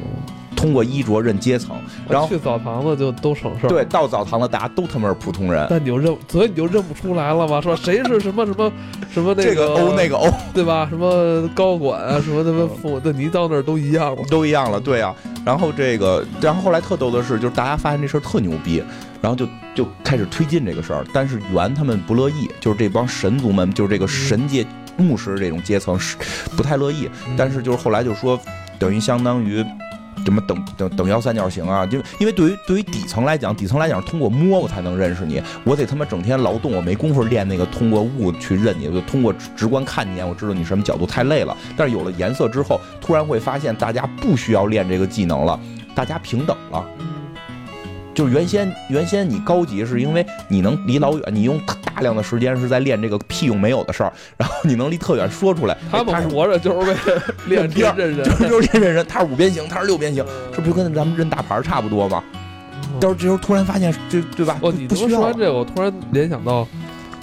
[0.64, 1.77] 通过衣着认阶层，
[2.09, 3.68] 然后去澡堂子就都省事儿。
[3.68, 5.66] 对，到澡堂子大家都他妈是普通人。
[5.68, 7.61] 但你就认，所以你就认不出来了吗？
[7.61, 8.72] 说谁是什么什么
[9.12, 10.87] 什么那个欧那个欧，对吧？
[10.88, 14.81] 什么高管啊，什么什么副，那你到那儿都一样了，都一样了。
[14.81, 18.83] 对啊，然后这个，然后后来特逗的是，就是大家发现这事儿特牛逼，
[19.20, 21.05] 然后就就开始推进这个事儿。
[21.12, 24.64] 但是元他们不乐意，就是这帮神族们，就是这个神界
[24.96, 26.16] 牧师这种阶层是
[26.57, 27.11] 不太乐意。
[27.37, 28.40] 但是就是后来就说，
[28.79, 29.62] 等于相当于。
[30.24, 31.87] 什么等等等腰三角形啊？
[31.87, 41.56] 就因为对于对于底层来讲，底层来讲通过摸我才能认识你，我得他妈整天劳动，我没工夫练那个通过物去认你，就通过直观看你，我知道你什么角度，太累了。
[41.76, 45.58] 但是有了颜色之后，突然会发现大家不需要练这个技能了，
[45.94, 46.84] 大家平等了。
[48.14, 55.77] 就是原先原先你高级是因为你能离老远，你用大量的时间是在练这个屁用没有的事儿， 然后你能离特远说出来。
[55.90, 57.00] 他们活着就是为了
[57.46, 59.07] 练 边认人，就是练认人。
[59.07, 62.22] 他是五边形，他是六边形，这不就跟咱们认大牌差不多吗？
[63.00, 64.57] 到时候这时候突然发现，这对吧？
[64.62, 66.66] 哦，你说完这个，我突然联想到，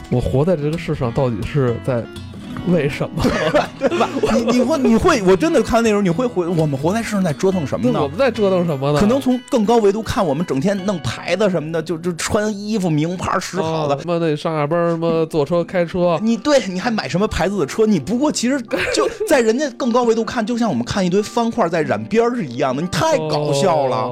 [0.09, 2.03] 我活在这个世上到底是在
[2.67, 3.23] 为什么？
[3.79, 4.09] 对吧？
[4.33, 8.01] 你你会你会，我真的看那时候你会回，我们活在世上在折腾什么呢？
[8.01, 8.99] 我们在折腾什么呢？
[8.99, 16.19] 可能从更高维度看，我们整天弄牌子什么的，就就穿衣服名牌实好的，什么得上下班什么坐车开车。
[16.21, 17.85] 你对你还买什么牌子的车？
[17.85, 18.61] 你不过其实
[18.93, 24.09] 就在人家更高维度看，就像我们看一堆方块在染边是一样的，你太搞笑了。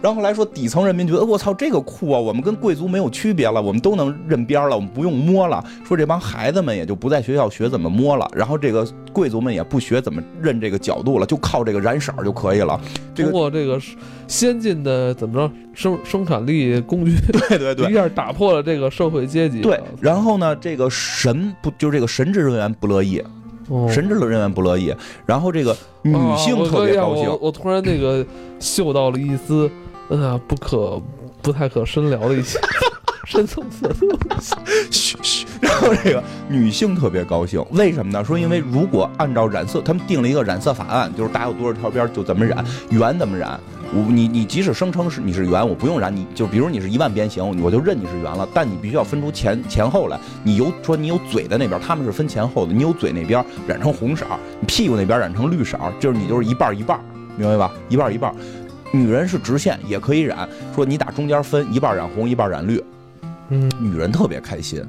[0.00, 5.62] 然后来说底层人民觉得我操这个酷啊，我们跟贵族没有区别了，我们都能认边了，我们不用摸了。
[5.84, 12.80] 说这帮孩子们也就不在学校学怎么摸了，然后这个贵族们也不学怎么认这个角度了，就靠这个染色就可以了。
[13.14, 13.80] 通过这个
[14.26, 17.16] 先进的怎么着生生产力工具，
[17.48, 19.60] 对对对，一下打破了这个社会阶级。
[19.60, 23.22] 对，然后呢，这个神不就是这个神职人员不乐意，
[23.88, 24.94] 神职人员不乐意，
[25.26, 27.38] 然后这个女性特别高兴。
[27.40, 28.24] 我突然那个
[28.58, 29.70] 嗅到了一丝，
[30.10, 31.00] 嗯，不可
[31.42, 32.58] 不太可深聊的一些。
[33.28, 34.08] 深层次的东
[34.40, 34.54] 西，
[34.90, 35.46] 嘘嘘。
[35.60, 38.24] 然后这个女性特别高兴，为什么呢？
[38.24, 43.60] 说因为如果按照染色，他们定了一个染色法案，就是打有多少条边就怎么染，圆怎么染。
[43.94, 48.48] 我你你即使声称是你是圆，我不用染，你就比如你是一万边形，我就认你是圆了。
[48.54, 50.18] 但你必须要分出前前后来。
[50.42, 54.24] 你有说你有嘴的那边，他们是分前后的，你有嘴那边染成红色，
[54.58, 56.98] 你屁股那边染成绿色，就是你就是一半一半，
[57.36, 57.70] 明白吧？
[57.90, 58.34] 一半一半。
[58.90, 62.82] 女人是直线也可以染，说你打中间分一半染红，一半染绿。
[63.48, 64.84] 女人特别开心，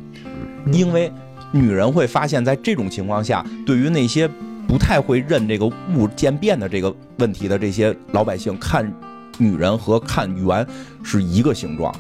[0.72, 1.12] 因为
[1.52, 4.28] 女人会发现，在这种情况下，对于那些
[4.68, 8.92] 不太会认这个物渐变的这个问题的这些老百姓，看
[9.38, 10.66] 女人和看圆
[11.02, 11.94] 是一个形状，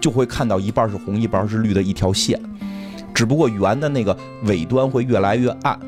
[0.00, 2.40] 就会看到一半是红，一半是绿的一条线，
[3.12, 5.78] 只不过圆的那个尾端会越来越暗，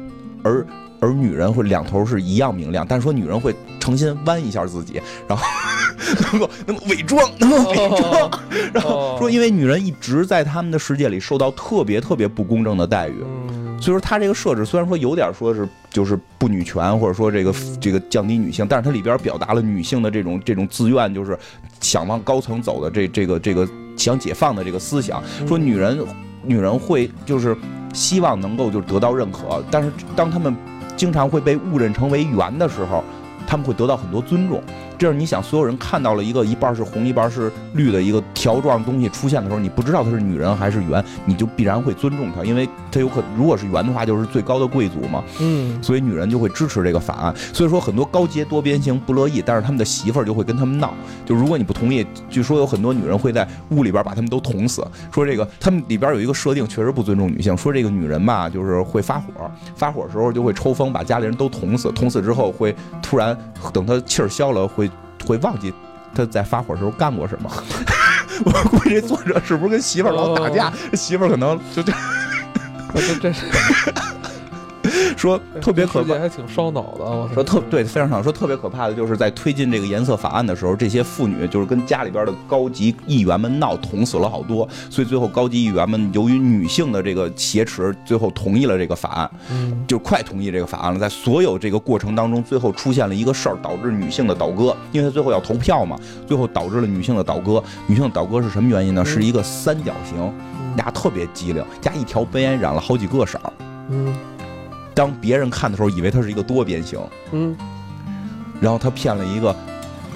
[0.42, 0.66] 而
[1.00, 5.44] 而女人会两头是一样明亮，但是说女人会诚心弯一下自己，然后。
[6.32, 8.30] 能够能够伪装，能够伪装，
[8.72, 13.18] 然后说，因为女人一直在他们的世界里受到特别特别不公正的待遇，
[13.80, 21.38] 所以说他这个设置虽然说有点说是就是不女权，或者说这个这个降低女性，但是它里边表达了女性的这种这种自愿，就是
[21.80, 25.22] 想往高层走的这这个这个想解放的这个思想。
[25.46, 25.98] 说女人
[26.42, 27.56] 女人会就是
[27.92, 30.54] 希望能够就得到认可，但是当他们
[30.96, 33.02] 经常会被误认成为圆的时候，
[33.46, 34.62] 他们会得到很多尊重。
[34.98, 45.22] 这是你想，所有人看到了一个一半是红一半是绿的一个条状东西出现的时候，你不知道它是女人还是圆，你就必然会尊重它，因为它有可如果是圆的话，就是最高的贵族嘛。
[45.40, 47.32] 嗯，所以女人就会支持这个法案。
[47.52, 50.92] 所以说很多高阶多边形不乐意，但是他们的媳妇儿就会跟他们闹，
[51.24, 54.84] 就如果你不同意，据说有很多女人会在屋里边把他们都捅死。
[55.12, 57.56] 说这个他们里边有一个设定，确实不尊重女性。
[57.56, 59.26] 说这个女人吧，就是会发火，
[59.76, 63.36] 发火时候就会抽风把家里人都捅死，捅死之后会突然
[63.72, 64.87] 等她气儿消了会。
[65.26, 65.72] 会忘记
[66.14, 67.50] 他在发火时候干过什么。
[68.44, 70.72] 我估计作者是不是跟媳妇儿老打架？
[70.94, 71.92] 媳妇儿可能就这，
[72.94, 73.46] 这这是。
[75.16, 77.34] 说特别可怕，还挺烧脑的。
[77.34, 78.22] 说特对，非常少。
[78.22, 84.68] 说特别可怕的就是在推进这个颜色法案的时候，这些妇女就是跟家里边的高级议员们闹，捅死了好多。
[84.90, 89.30] 所以最后高级议员们由于女性的这个挟持，最后同意了这个法案，
[89.86, 90.98] 就快同意这个法案了。
[90.98, 97.62] 在所有这个过程当中，最后出现了一个事儿，导致女性的倒戈，因为他最后要投票嘛，最后导致了女性的倒戈。
[97.86, 99.04] 女性的倒戈是什么原因呢？
[99.04, 100.32] 是一个三角形，
[100.76, 103.40] 俩特别机灵，加一条边染了好几个色。
[103.90, 104.14] 嗯。
[104.98, 106.98] 当别人看的时候，以为它是一个多边形，
[107.30, 107.56] 嗯，
[108.60, 109.54] 然后他骗了一个，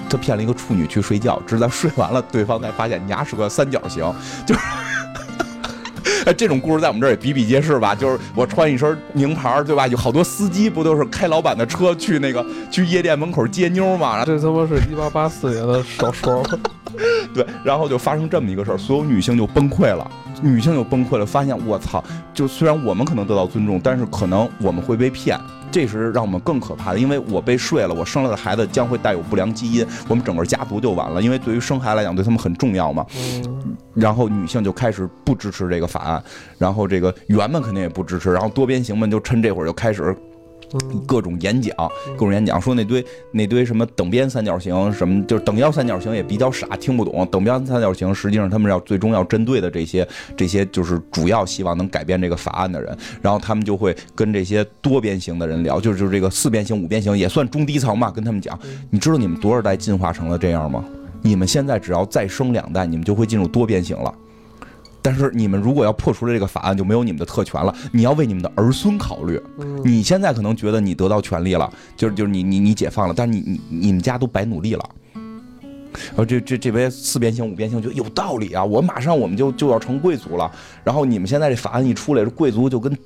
[0.09, 4.03] 他骗了一个处女去睡觉，直到睡完了，对方才发现你丫是个三角形，
[4.45, 4.59] 就是，
[6.27, 7.95] 哎，这种故事在我们这儿也比比皆是吧？
[7.95, 9.87] 就是我穿一身名牌，对吧？
[9.87, 14.25] 有好多司机不都是开老板的车去那个去夜店门口接妞嘛？
[14.25, 16.43] 这他妈是一八八四年的小说，
[17.33, 20.11] 对，然后就发生这么一个事儿，所有女性就崩溃了。
[20.43, 22.03] 女性就崩溃了，发现我操！
[22.33, 25.39] 就虽然我们可能得到尊重，但是可能我们会被骗，
[25.71, 26.99] 这是让我们更可怕的。
[26.99, 31.21] 因为我被睡了，我生了的孩子将会带有不良基因，我们整个家族就完了。
[31.21, 33.05] 因为对于生孩子来讲，对他们很重要嘛。
[33.93, 36.21] 然后女性就开始不支持这个法案，
[36.57, 40.15] 然后这个圆们肯定也不支持，然后多边形们就趁这会儿就开始。
[41.07, 41.75] 各种演讲，
[42.13, 47.25] 各种演讲，说那堆那堆什么等边三角形，什么就是等腰三角形也比较傻，听不懂。
[47.31, 58.57] 等边三角形实际上他们要最终要针对的这些这些就是主要希望能改变这个法案的人，然后他们就会跟这些多边形的人聊，就是就是这个四边形、五边形也算中低层嘛，跟他们讲，
[58.89, 60.83] 你知道你们多少代进化成了这样吗？
[61.21, 64.13] 你们现在只要再生两代，你们就会进入多边形了。
[65.03, 67.75] 但是你们如果要破除了这个法案，就没有你们的特权了。
[67.91, 69.39] 你要为你们的儿孙考虑。
[69.83, 74.89] 你现在可能觉得你得到权利了，就是就是你你你解放了，但是你你你们家都白努力了。
[76.07, 78.63] 然后这这这边四边形五边形就有道理啊！
[78.63, 80.51] 我马上我们就就要成贵族了。
[80.83, 82.97] 然后你们现在这法案一出来，贵族就跟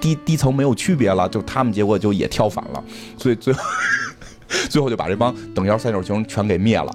[0.00, 2.82] 低低层没有区别了，就他们结果就也跳反了，
[3.18, 3.60] 所以最后
[4.70, 6.90] 最后就把这帮等腰三角形全给灭了。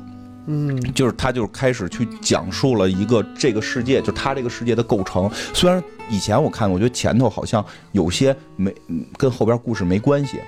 [0.47, 5.29] 嗯，就是他就是开始去讲述了一个这个世界，就他这个世界的构成。
[5.53, 8.73] 虽然以前我看，我觉得前头好像有些没
[9.17, 10.39] 跟后边故事没关系，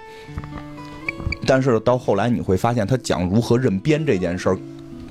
[1.45, 4.57] 但是到后来你会发现，他讲如何认编这件事儿，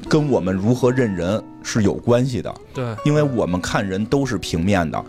[0.08, 2.54] 跟我们如何认人是有关系的。
[2.72, 5.04] 对，因为我们看人都是平面的。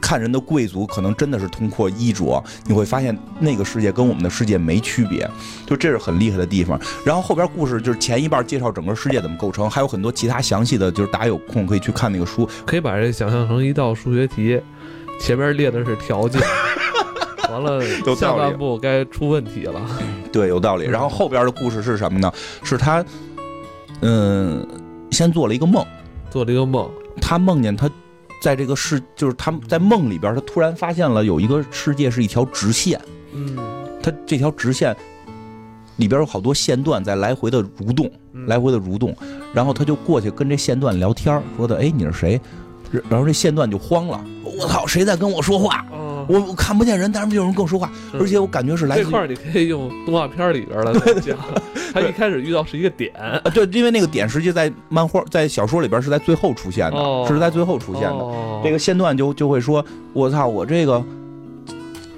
[0.00, 5.28] 看人的贵族可能真的是通过衣着，你会发现那个世界跟我们的世界没区别，
[5.66, 6.80] 就这是很厉害的地方。
[7.04, 12.48] 然后后边故事就是前一半介绍整个世界怎么构成，还有很多其他详细的，就是大家有空可以去看那个书。
[12.66, 14.60] 可以把这想象成一道数学题，
[15.20, 16.40] 前面列的是条件，
[17.50, 17.80] 完了
[18.16, 19.80] 下半部该出问题了。
[20.32, 20.86] 对，有道理。
[20.86, 22.32] 然后后边的故事是什么呢？
[22.62, 23.04] 是他，
[24.00, 24.66] 嗯，
[25.10, 25.84] 先做了一个梦，
[26.30, 27.90] 做了一个梦，他梦见他。
[28.40, 33.00] 在这个世，就是他在梦里边，他突然发现了有一个世界是一条直线。
[33.32, 33.56] 嗯，
[34.02, 34.96] 他这条直线
[35.96, 38.10] 里边有好多线段在来回的蠕动，
[38.46, 39.14] 来回的蠕动。
[39.52, 42.40] 然后他就过去跟这线段聊天，说的：“哎，你是谁？”
[43.08, 45.84] 然后这线段就慌了：“我操，谁在跟我说话？”
[46.30, 48.96] 我我看不见人，但是有人跟我说话，而且我感觉是来。
[48.96, 51.36] 这块儿你可以用动画片里边来讲。
[51.92, 53.12] 他一开始遇到是一个点，
[53.52, 58.60] 对，因为那个点实际在漫画、在小说里边是在最后出现的，是在最后出现的。
[58.62, 61.02] 这个线段就就会说：“我操，我这个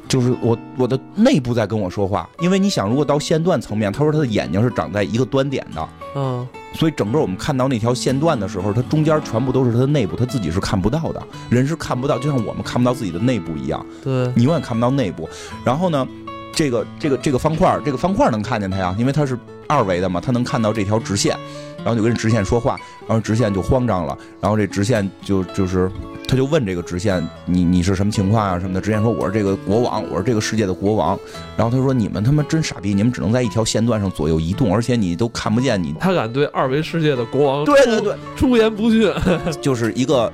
[0.08, 6.46] 就是我我的内部在跟我说话。”因为你想，如果到线段层面，他说他的眼睛是长在一个端点的，嗯。
[6.74, 13.84] 所以整个我们看到那条线段的时候，它中间全部都是它的内部，它自己是看不到的，人是看不到，就像我们看不到自己的内部一样。
[14.02, 15.28] 对，你永远看不到内部。
[15.64, 16.06] 然后呢，
[16.52, 21.36] 这个这个这个方块，这个方块能看见它呀，因为它是二维的嘛，它能看到这条直线，
[21.78, 25.90] 然后就跟直线说话，然后直线就慌张了，然后这直线就就是。
[26.28, 28.80] 他就问这个直线，你你是什么情况啊什么的？
[28.80, 31.18] 直线说我是这个国王，我是这个世界的国王。
[31.58, 35.94] 然后他说你们他妈真傻逼，你们只能在一条线段上左右移动，而且你都看不见你。
[36.00, 39.12] 他敢对二维世界的国王对对对出言不逊，
[39.60, 40.32] 就是一个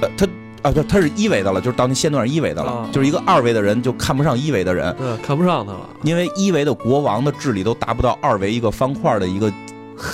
[0.00, 0.26] 呃他
[0.62, 9.52] 啊对他是一维的了，就是到那线段上一维的了，就是一个二维的人就看不上一维的人，对看不上他了，因为一维的国王的智力都达不到二维一个方块的一个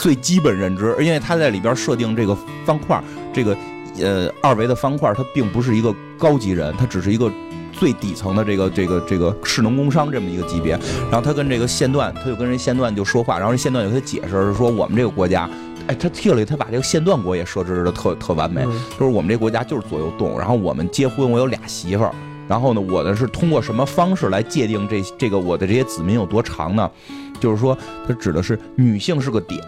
[0.01, 3.03] 最基本认知，因为他在里边设定这个方块
[3.33, 3.57] 这个。
[4.03, 7.31] 呃，二维的方块，它并不是一个高级人，它只是一个
[7.71, 10.73] 最底层的这个这个这个士农工商这么一个级别。
[11.09, 15.49] 然后他跟这个线段，他就跟人线段就说话，然后人线段就给他解释说，我们这个国家，
[15.87, 18.63] 哎，他替了他把这个线段国也设置的特特完美，
[18.99, 22.15] 就是我们这国家就是左右动，然后我们结婚，我有俩媳妇儿，
[22.49, 26.91] 然后呢，我呢是通过什么方式来界定这这个我的这些子民有多长呢？
[27.39, 27.77] 就是说，
[28.09, 29.61] 它指的是女性是个点。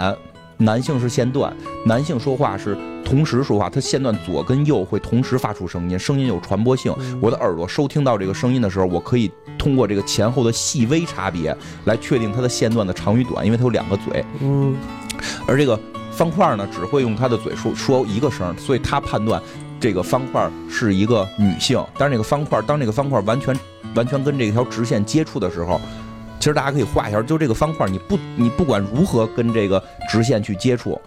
[0.59, 2.75] 男性是线段，男性说话是
[3.05, 6.91] 同时说话，他线段左跟右会同时发出声音，声音有传播性。
[7.21, 14.25] 我的耳朵收听到这个声音的时候，我可以通过这个前后的细微差别来确定它的线段的长与短，因为它有两个嘴。
[14.41, 14.75] 嗯，
[15.47, 15.79] 而这个
[16.17, 19.41] 方块呢，只会用他的嘴说说一个声，所以他判断
[19.79, 21.85] 这个方块是一个女性。
[21.99, 23.55] 但是那个方块，当这个方块完全
[23.95, 25.81] 完全跟这条直线接触的时候。
[26.39, 31.01] 其实大家可以画一下，就这个方块，你不你不管如何跟这个直线去接触，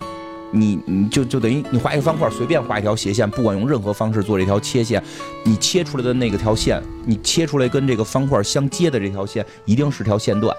[0.51, 5.01] 你你就就等于你画一个方块，随便画一条斜线，不管用任何方式做这条切线，
[5.43, 10.53] 你切出来的那个条线，你切出来跟这个方块相接的这条线，一定是条线段。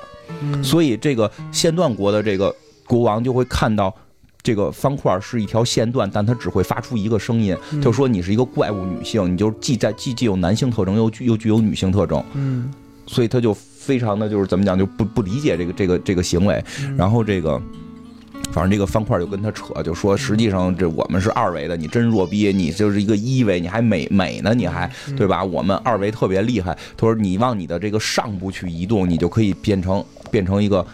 [0.62, 2.54] 所以这个线段国的这个
[2.86, 3.94] 国王就会看到
[4.42, 12.22] 这个方块是一条线段，但它只会发出一个声音，就说你是一个怪物女性，你就既在既既有男性特征，又具又具有女性特征。
[12.34, 12.70] 嗯，
[13.06, 13.56] 所以他就。
[13.80, 16.62] 非常的就是怎么讲就不不理解这个这个这个行为，
[16.98, 17.60] 然后这个
[18.52, 25.42] 反正这个方块就跟他扯，就说实际上这我们是二维的，你真弱逼，你就是一个一维，你还美美呢，你还对吧？
[25.42, 26.76] 我们二维特别厉害。
[26.94, 30.86] 他说你往你的这个上部去移动，你就可以变成变成一个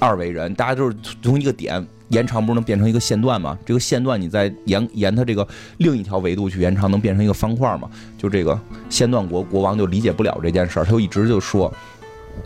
[0.00, 0.52] 二维人。
[0.54, 1.86] 大家就是从一个点。
[2.14, 3.58] 延长不是能变成一个线段吗？
[3.66, 5.46] 这个线段你再延延它这个
[5.78, 7.90] 另一条维度去延长，能变成一个方块吗？
[8.16, 11.72] 就这个线段国国王就理解不了这件事儿，他就一直就说，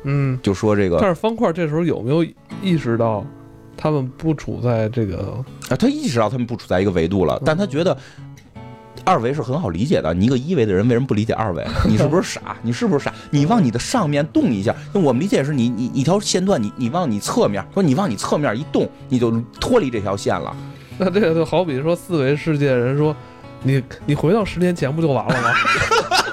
[0.05, 0.99] 嗯，就说这个。
[1.01, 2.25] 但是方块这时候有没有
[2.63, 3.25] 意识到
[3.77, 5.45] 他们不处在这个？
[5.69, 7.97] 啊，他意识到他们不处在一个维度了，但他觉得。
[9.05, 11.67] 二维是很好理解的，你一个一维的人为什么不理解二维？
[11.89, 12.57] 你是不是傻？
[12.63, 13.13] 你是不是傻？
[13.31, 19.31] 你往你的上面动一下，那我们理解是你你一条线段，你你往你侧面，说你往你侧面一动，你就
[19.61, 20.55] 脱离这条线了。
[20.99, 23.15] 那这个就好比说四维世界人说，
[23.63, 25.51] 你你回到十年前不就完了吗？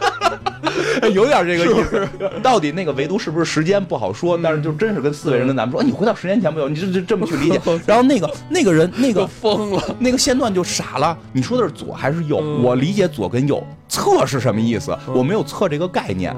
[1.13, 2.07] 有点这个意思，
[2.41, 6.69] 到底那个唯独是不是时间不好说，但是就真是跟四位人跟咱们说，你回到十年前没有？
[6.69, 7.59] 你就就这么去理解。
[7.85, 11.17] 然后那个那个人那个 疯了，那个线段就傻了。
[11.33, 12.37] 你说的是左还是右？
[12.61, 14.97] 我理解左跟右，测是什么意思？
[15.07, 16.35] 我没有测这个概念。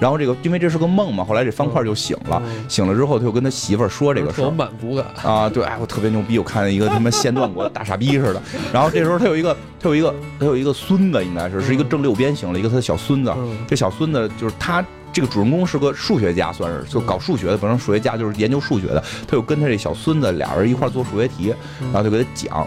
[0.00, 8.42] 然后这个，因为这是个梦嘛，后来这方块就醒了，醒了之后他就跟他媳妇儿说这个事儿，满足感啊，对，哎，我特别牛逼，我看见一个他妈线段国大傻逼似的。
[8.74, 13.32] 然后这时候他有一个，他有一个，他有一个孙子，应该是是一个正六边形的一个他的小孙子。
[13.68, 19.02] 这小孙子就是他这个主人公是个数学家，算是就搞数学的，反正数学家就是研究数学的。
[19.28, 22.66] 他就跟他这小孙子俩人一块做数学题，然后就给他讲，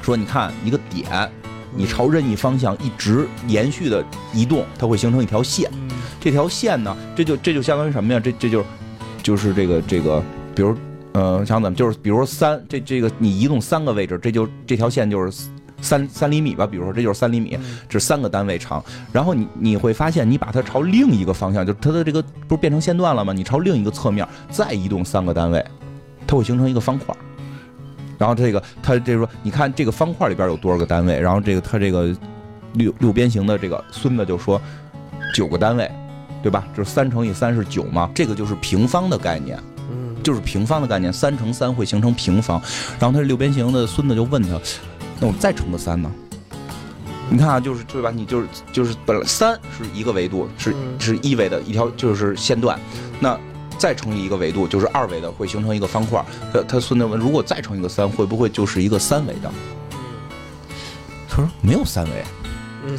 [0.00, 1.30] 说你看一个点，
[1.74, 5.70] 你朝任意方向一直延续的移动，它会形成一条线。
[6.20, 8.20] 这条线呢，这就这就相当于什么呀？
[8.20, 8.64] 这这就是
[9.22, 10.22] 就是这个这个，
[10.54, 10.74] 比如
[11.12, 15.48] 呃，想怎么就是比如说三，这这个你移动三个位置，这就这条线就是
[15.80, 16.66] 三三厘米吧。
[16.66, 17.56] 比如说这就是三厘米，
[17.88, 18.84] 这三个单位长。
[19.12, 23.32] 然后你你会发现，你把它朝另一个方向，就是它的这个不是变成线段了吗？
[23.32, 25.64] 你朝另一个侧面再移动三个单位，
[26.26, 27.14] 它会形成一个方块。
[28.18, 31.18] 然后这个它这说，你看这个方块里边有多少个单位？
[31.18, 32.14] 然后这个他这个
[32.74, 34.60] 六六边形的这个孙子就说
[35.34, 35.90] 九个单位。
[36.40, 36.64] 对吧？
[36.74, 39.58] 就是三乘以三是九嘛，这个就是平方的概念，
[39.90, 42.62] 嗯，就是平方的概念，三乘三会形成平方。
[43.00, 44.50] 然后他是六边形的孙子就问他，
[45.18, 46.08] 那我再乘个三呢？
[47.28, 48.12] 你看啊，就是对吧？
[48.14, 52.78] 你就是就是本来三是一个维度，是是一维的一条就是线段，
[53.18, 53.36] 那
[53.78, 56.22] 再乘以一个维度就是二维的，会形成一个方块。
[56.52, 59.50] 他他孙子问，如果再乘一个三，会不会就是一个三维的？
[61.28, 62.10] 他说没有三维。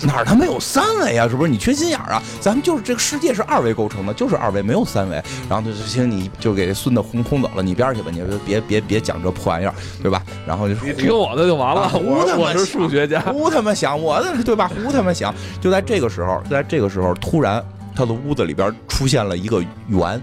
[0.03, 1.27] 哪儿他妈有三维啊？
[1.27, 2.21] 是不是你缺心眼儿啊？
[2.39, 5.23] 咱们就是这个世界是二维构成的，就是二维，没有三维。
[5.49, 9.73] 然后就行，你就给这孙子轰轰走了，你边去吧，你别别别讲这破玩意儿，
[10.03, 10.21] 对吧？
[10.45, 11.89] 然后就你听我的就完了。
[11.95, 14.69] 我我是数学家，胡他妈想，我的对吧？
[14.75, 15.33] 胡他妈想。
[15.59, 17.63] 就在这个时候，在这个时候，突然
[17.95, 20.21] 他的屋子里边出现了一个圆，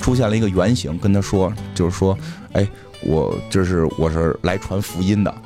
[0.00, 2.16] 出现了一个圆形，跟他说，就是说，
[2.52, 2.66] 哎，
[3.02, 5.34] 我这是我是来传福音的。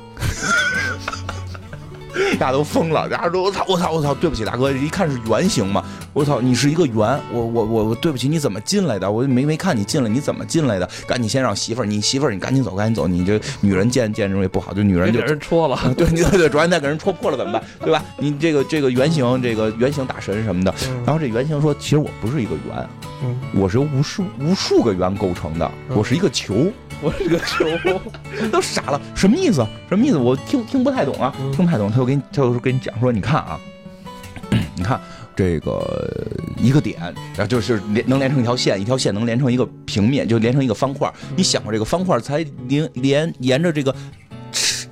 [2.39, 4.13] 大家都疯了，大家说：“我操，我操，我操！
[4.13, 5.83] 对不起，大哥，一看是圆形嘛，
[6.13, 6.97] 我操，你是一个圆，
[7.31, 9.09] 我我我我对不起，你怎么进来的？
[9.09, 10.89] 我没没看你进来，你怎么进来的？
[11.05, 17.61] 赶紧先让媳妇儿，你媳妇儿，你赶紧走，赶紧走，你这女人见见这种也不好，就女人就给人戳了，对对对，主要再给人戳破了怎么办？
[17.81, 18.01] 对吧？
[18.17, 20.73] 你这个这个圆形，这个圆形大神什么的，
[21.05, 22.89] 然后这圆形说，其实我不是一个圆，
[23.53, 26.71] 我是由无数无数个圆构成的，我是一个球。”
[27.01, 27.65] 我是个球，
[28.49, 29.67] 都傻了，什么意思？
[29.89, 30.17] 什么意思？
[30.17, 31.91] 我听听不太懂啊，听不太懂。
[31.91, 33.59] 他就给你，他就给你讲说，你看啊，
[34.75, 34.99] 你看
[35.35, 36.25] 这个
[36.57, 36.97] 一个点，
[37.35, 41.13] 然后就是连能连成一条线，一条线能连成一个平面，就连成一个方块。
[41.35, 43.93] 你想过这个方块才连连沿着这个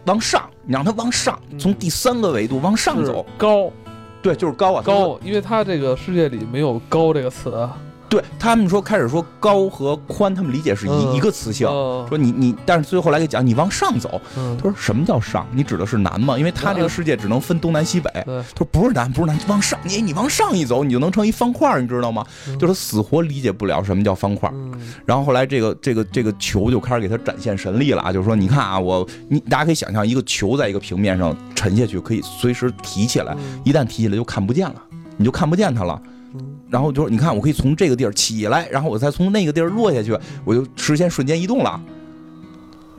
[0.05, 3.71] 往上，你让它往上，从第三个维度往上走，高，
[4.21, 7.67] 对，就是高啊，高，因为它这个世界里没有高这个词。
[8.13, 11.67] 对他们说，开始说高和宽，他们理解是一一个词性。
[11.67, 14.21] 说你你，但是最后来给讲，你往上走。
[14.35, 15.47] 他说什么叫上？
[15.51, 16.37] 你指的是南吗？
[16.37, 18.11] 因为他这个世界只能分东南西北。
[18.23, 19.79] 他说不是南，不是南，往上。
[19.81, 22.23] 你你往上一走，你就能成一方块，你知道吗？
[22.59, 24.47] 就是死活理解不了什么叫方块。
[25.07, 28.13] 然后后来这个这个这个球就开始给他展现神力了啊！
[28.13, 34.75] 就是说，你看啊，我你大家可以想象，一个球在一个平面上沉下去，可以随时提起来，一旦提起来就看不见了，
[35.17, 35.99] 你就看不见它了。
[36.69, 41.79] 然后就说，你看，我可以从这个地儿起来，然后我再从那个地儿落下去，我就实现瞬间移动了。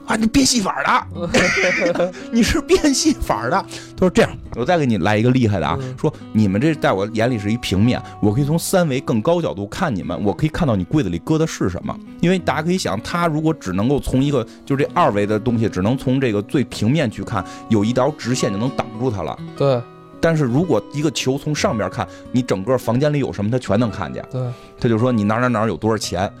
[0.05, 3.51] 啊，你变戏法的， 你是变戏法的。
[3.51, 11.97] 他说这样，我再给你来一个厉害的啊，说你们这在我眼里是一平面，我可以从三维更高角度看你们，我可以看到你柜子里搁的是什么。
[12.21, 19.35] 因为大家可以想，他如果只能够从一个就这二维的东西，只能从这个最平面去看，有一条直线就能挡住他了。
[19.57, 19.81] 对。
[20.21, 24.25] 但是如果一个球从上边看，你整个房间里有什么，他全能看见。
[24.31, 24.41] 对，
[24.79, 26.31] 他就说你哪哪哪有多少钱。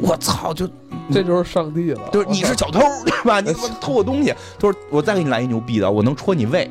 [0.00, 0.68] 我操，就
[1.10, 2.10] 这就是上帝了。
[2.12, 3.40] 就是你是小偷，对吧？
[3.42, 4.34] 你偷我东西。
[4.58, 6.70] 他说我再给你来一牛逼的，我能戳你胃。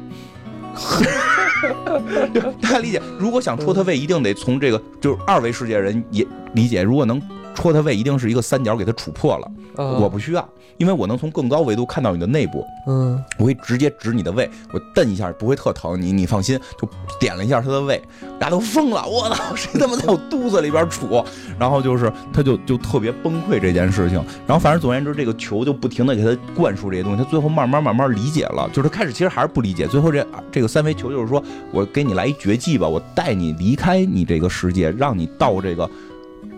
[2.62, 7.20] 大家理解，如果想戳他胃，一定得从这个就是二维世界人也理解，如果能。
[7.60, 9.52] 戳他胃一定是一个三角，给他杵破了。
[9.76, 12.66] 我不需要，因为我能从更高维度看到你的内部。
[12.88, 16.02] 嗯，我会直接指你的胃，我蹬一下不会特疼。
[16.02, 16.90] 你你放心，就
[17.20, 18.02] 点了一下他的胃，
[18.40, 19.06] 大家都疯了。
[19.06, 21.24] 我操，谁他妈在我肚子里边杵？
[21.60, 24.24] 然后就是他就就特别崩溃这件事情。
[24.48, 27.24] 然后反正总而言之，这个球就不停的给他灌输这些东西。
[27.24, 29.86] 他最后慢慢慢慢理解了，就是他开始其实还是不理解。
[29.88, 35.90] 最后这这个三维球就是说我给你来一绝技吧，我带你离开你这个世界，让你到这个。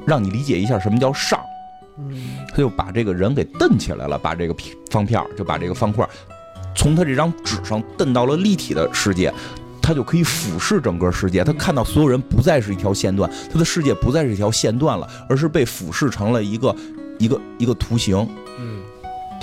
[0.06, 1.40] 让你理解一下什么叫上，
[2.50, 4.56] 他就把这个人给蹬起来了，把这个
[4.90, 6.08] 方片就把这个方块
[6.76, 9.34] 从他这张纸上蹬到了立体的世界，
[9.82, 11.44] 他就可以俯视整个世界。
[11.44, 16.76] 他看到所有人不再是一条线段，他的世界不再是一条线段了，而是被俯视成了一个
[17.20, 18.28] 一个一个图形。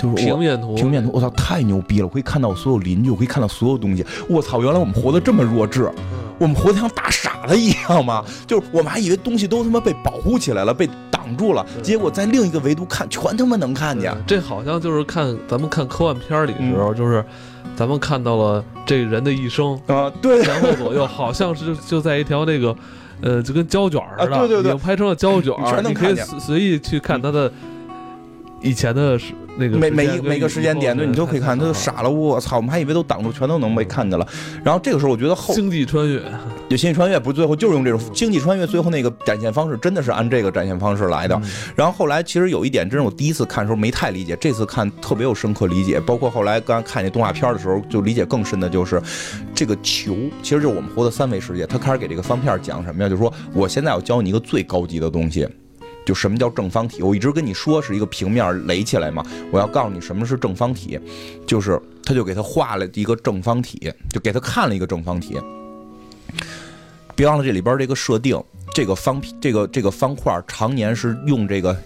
[0.01, 2.05] 嗯，就是平面图，平面图，我操，太牛逼了！
[2.05, 4.05] 我可以看到所有邻居，我可以看到所有东西。
[4.27, 5.91] 我操，原来我们活得这么弱智，
[6.37, 8.23] 我们活得像大傻子一样吗？
[8.47, 14.15] 就是我们还以为东西都他妈被保护起来了，被挡住了，结果在另一个维度看，全他妈能看见。
[14.25, 17.23] 这好像就是看咱们看科幻片里的时候，就是
[17.75, 22.75] 咱们看到了这人的一生啊，对，前后左右，好像是就在一条那个，
[23.21, 27.51] 呃，就跟胶卷似的，对对对，已经拍成了胶卷，你可以随意去看他的
[28.61, 29.19] 以前的。
[29.59, 34.25] 那个每每一每个时间点，对你都可以看，他就傻了，我操，我们还以为都挡住，全都能被看见了。
[34.63, 36.21] 然后这个时候，我觉得后星际穿越，
[36.69, 41.39] 有星际穿越，不是最后就是用这种星际穿越，最后那个展现方式真的是按这个展现方式来的。
[41.75, 45.99] 然后后来其实有一点，真是我第一次看的时候没太理解，这次看特别有深刻理解。
[45.99, 49.01] 包括后来刚看那动画片的时候，就理解更深的就是
[49.53, 51.65] 这个球，其实就是我们活的三维世界。
[51.65, 53.09] 他开始给这个方片讲什么呀？
[53.09, 55.47] 就是说我现在要教你一个最高级的东西。
[56.09, 57.03] 就什么叫正方体？
[57.03, 59.23] 我一直跟你说是一个平面垒起来嘛。
[59.51, 60.99] 我要告诉你什么是正方体，
[61.45, 65.39] 就是他就给他画了一个正方体，就给他看了一个正方体。
[67.15, 68.43] 别忘了这里边这个设定，
[68.73, 71.77] 这个方这个这个方块常年是用这个。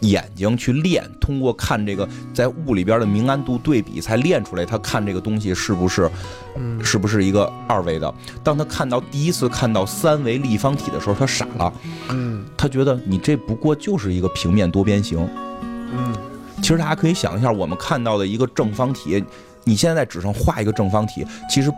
[0.00, 4.64] 眼睛去练，通过看这个在雾里边的明暗度对比，才练出来。
[4.64, 6.10] 他看这个东西是不是，
[6.82, 8.14] 是不是一个二维的？
[8.42, 11.72] 当他看到第一次看到三维立方体的时候，他傻了。
[12.10, 15.26] 嗯，他觉得你这不过就是一个平面多边形。
[15.96, 16.14] 嗯，
[16.60, 19.24] 其实大家可以想一下，我们看到的一个正方体，
[19.64, 21.72] 你现在在纸上画一个正方体，其实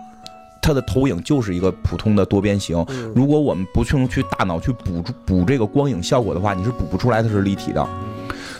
[0.62, 2.84] 它的投影就是一个普通的多边形。
[3.14, 7.86] 如果我们不用去大脑去补补这个光影效果的话，你是补不出来它是立体的。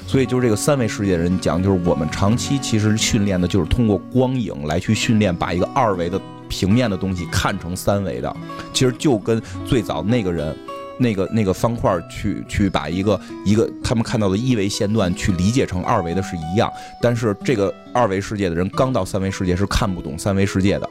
[0.06, 8.36] 所以，就是这个三维世界的人讲，就是我们长期其实训练的，就是通过光影来去训练，把一个二维的平面的东西看成三维的。
[8.72, 10.56] 其实就跟最早那个人，
[11.00, 16.70] 那个那个方块去去把一个一个他们看到的一维线段去理解成二维的是一样。
[17.02, 20.88] 但是这个二维世界的人刚到三维世界是看不懂三维世界的，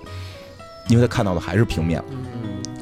[0.89, 2.03] 因为他看到的还是平面。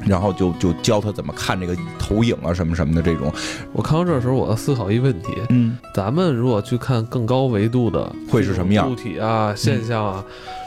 [0.06, 3.32] 然后就就教他怎么看这个投影啊什么什么的这种。
[3.72, 8.92] 我看到这时候，我要思考一个问题：嗯，咱们如果去看更高维度的，会是什么样？
[8.92, 10.22] 物体啊，现象啊，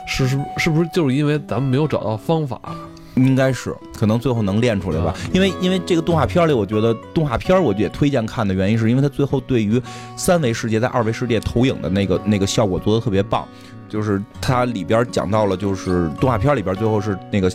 [0.08, 2.60] 是是是不是就是因为咱们没有找到方法？
[3.14, 5.14] 应该是，可能最后能练出来吧。
[5.32, 9.80] 因为因为这个动画片里，我觉得动画片我也推荐看的原因，是因为它最后对于
[10.16, 13.48] 三维世界在二维世界投影的那个那个效果做得特别棒。
[13.88, 17.52] 就是它里边讲到了，就是动画片里边最后是那个。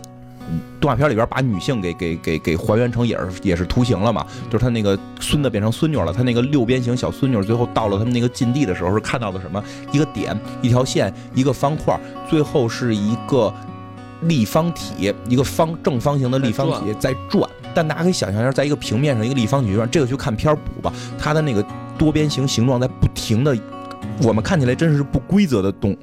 [0.81, 4.27] 动画片里边把女性给给给给还原成也是也是图形了嘛？
[4.51, 9.63] 就是他那个孙子变成孙女了，他那个六边形小孙女最后到了他们那个禁地的时候是看到的什么？
[9.93, 13.55] 一个点，一条线，一个方块，最后是一个
[14.23, 17.49] 立方体，一个方正方形的立方体在转。
[17.73, 21.65] 但大家可以想象一下，在一个平面上一个立方体转，这个去看片补吧，它的那个
[21.97, 23.57] 多边形形状在不停的，
[24.25, 25.97] 我们看起来真是不规则的动。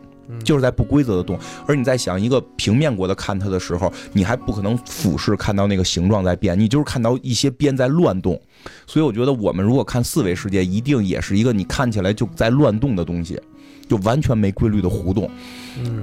[0.44, 8.40] 就是在不规则的动，而你在想一个平面国的看它的时候，你还不可能俯视看到那个形状在变，你就是看到一些边在乱动。
[8.86, 13.40] 所以我觉得我们如果看四维世界，一定也是一个你看起来就在乱动的东西，
[13.88, 15.30] 就完全没规律的弧动。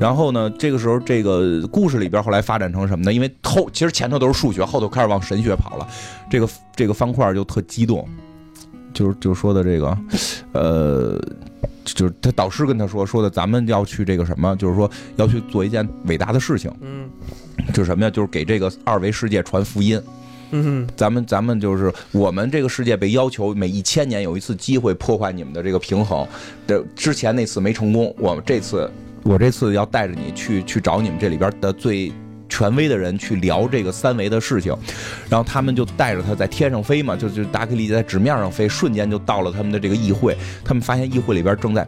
[0.00, 3.12] 然后呢，这个时候这个故事里边后来发展成什么呢？
[3.12, 5.86] 因为后其实前头都是数学，后头开始往神学跑了。
[6.30, 8.08] 这个这个方块就特激动，
[8.92, 9.98] 就是就说的这个，
[10.52, 11.20] 呃。
[11.94, 16.70] 就是他导师跟他说说的，咱们要去这个什么，就是说要去做一件伟大的事情。
[16.80, 17.08] 嗯，
[17.72, 18.10] 就是什么呀？
[18.10, 20.00] 就是给这个二维世界传福音。
[20.50, 26.26] 嗯，咱们咱们就是我们这个世界被要求每一千年有一次机会破坏你们的这个平衡。
[26.66, 28.90] 的之前那次没成功，我们这次
[29.22, 32.12] 我这次要带着你去去找你们这里边的最。
[32.48, 34.76] 权威的人去聊这个三维的事情，
[35.28, 40.36] 然后他们就带着他在天上飞嘛，就就大家可以理解在纸面上飞，瞬间就到了他们的这个议会。
[40.64, 41.86] 他们发现议会里边正在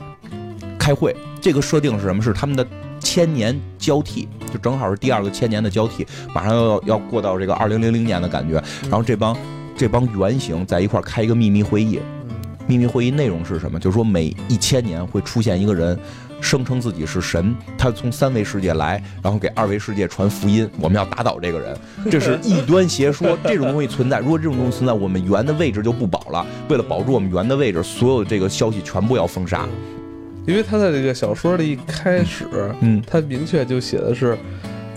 [0.79, 1.15] 开会。
[1.41, 2.21] 这个设定是什么？
[2.21, 2.67] 是他们的
[2.99, 8.63] 千年交替，就正好是第二个千年的交替，马上要要过到这个二零零零年的感觉。
[8.83, 9.37] 然后这帮
[9.77, 12.01] 这帮原型在一块开一个秘密会议。
[12.69, 13.81] 秘密会议内容是什么？
[13.81, 15.99] 就是说每一千年会出现一个人。
[16.41, 20.71] 声称自己是神，他从三维世界来，然后给二维世界传福音。
[20.79, 21.77] 我们要打倒这个人，
[22.09, 23.37] 这是异端邪说。
[23.43, 26.47] 这种东西存在，如果这种东西存在，我们圆的位置就不保了。
[26.69, 29.67] 为了保住我们圆的位置，所有这个消息全部要封杀。
[30.47, 32.47] 因为他在这个小说的一开始，
[32.83, 34.39] 嗯，他明确就写的是。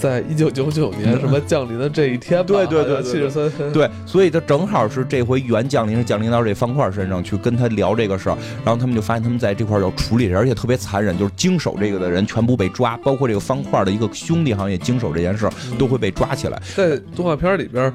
[0.01, 16.59] 在一九九九年什么降临的这一天吧，对对对，七十三，对，所以他正好是这回原降临是降临到这方块身上去跟他聊这个事儿，然后他们就发现他们在这块要处理，而且特别残忍，就是经手这个的人全部被抓，包括这个方块的一个兄弟好像也经手这件事儿都会被抓起来。
[16.75, 17.93] 在动画片里边，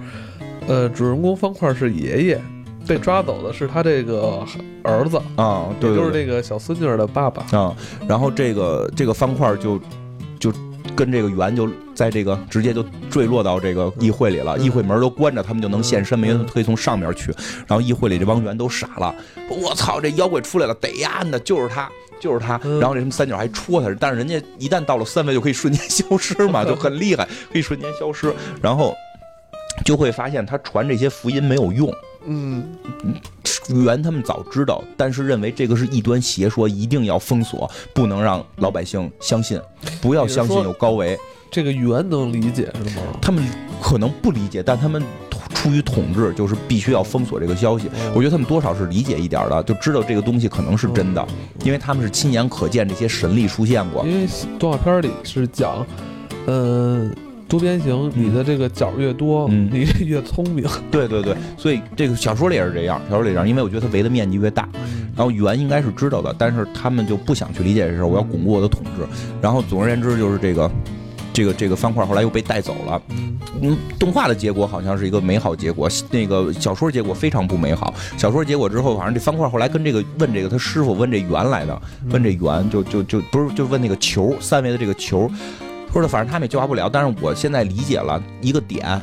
[0.69, 2.41] 呃，主人公方块是爷爷，
[2.87, 4.45] 被抓走的是他这个
[4.85, 7.59] 儿子啊，对，就是这个小孙女的爸爸。
[7.59, 7.75] 啊。
[8.07, 9.85] 然后这个这个方块就就
[10.97, 17.31] 跟这个猿就在这个直接就坠落到这个议会里了，议会门都关着，他们就能现身，没人可以从上面去。
[17.67, 19.15] 然后议会里这帮猿都傻了，
[19.49, 21.89] 我操，这妖怪出来了，得呀那，就是他。
[22.19, 28.33] 就是他，然后这什么三角还戳他，但是人家一旦到了三维就可以瞬间消失嘛， 就很厉害，可以瞬间消失。
[28.63, 28.95] 然后
[29.85, 31.93] 就会发现他传这些福音没有用。
[32.27, 32.65] 嗯，
[33.69, 39.61] 元他们早知道，但是认为这个是异端邪说，一定要封锁，不能让老百姓相信，
[40.01, 41.19] 不要相信有高维。
[41.51, 43.03] 这个元能理解是吗？
[43.23, 43.45] 他们
[43.81, 45.03] 可能不理解，但他们。
[45.55, 47.89] 出于统治，就是必须要封锁这个消息。
[48.15, 51.27] 我觉得他们多少是理解一点的，就知道这个东西可能是真的，
[51.65, 54.05] 因为他们是亲眼可见这些神力出现过。
[54.07, 55.85] 因为动画片里是讲，
[56.47, 57.13] 嗯，
[57.49, 60.65] 多边形，你的这个角越多，嗯你越聪明。
[60.91, 64.69] 对对对，所以这个小说里也是这样，小说里这样，因为我觉得它围的面积越大，
[65.17, 68.07] 然后圆应该是知道的，但是他们就不想去理解这事儿。
[68.07, 69.07] 我要巩固我的统治。
[69.41, 70.71] 然后总而言之，就是这个。
[71.33, 73.03] 这个这个方块后来又被带走了，
[73.61, 77.93] 嗯，动画的结果好像是一个美好结果，那个小说结果非常不美好。
[78.17, 81.79] 小说结果之后，反正这方块后来跟这个问这个他师傅问这圆来的，
[82.09, 85.31] 问这圆就就就不是就问那个球三维的这个球，
[85.97, 86.91] 说的反正他们也交化不了。
[86.91, 89.01] 但是我现在理解了一个点，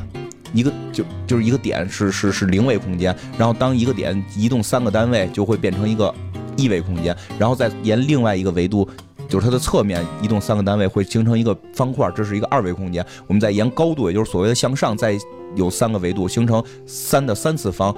[0.54, 6.14] 一个就就是一个点是是是零维空间，然后当一个点移动三个单位就会变成一个
[6.56, 8.88] 一维空间，然后再沿另外一个维度。
[9.28, 13.04] 就是它的侧面移动三个单位会形成一个方块，这是一个二维空间。
[13.26, 15.18] 我们再沿高度，也就是所谓的向上，再
[15.56, 17.96] 有三个维度，形成三的三次方，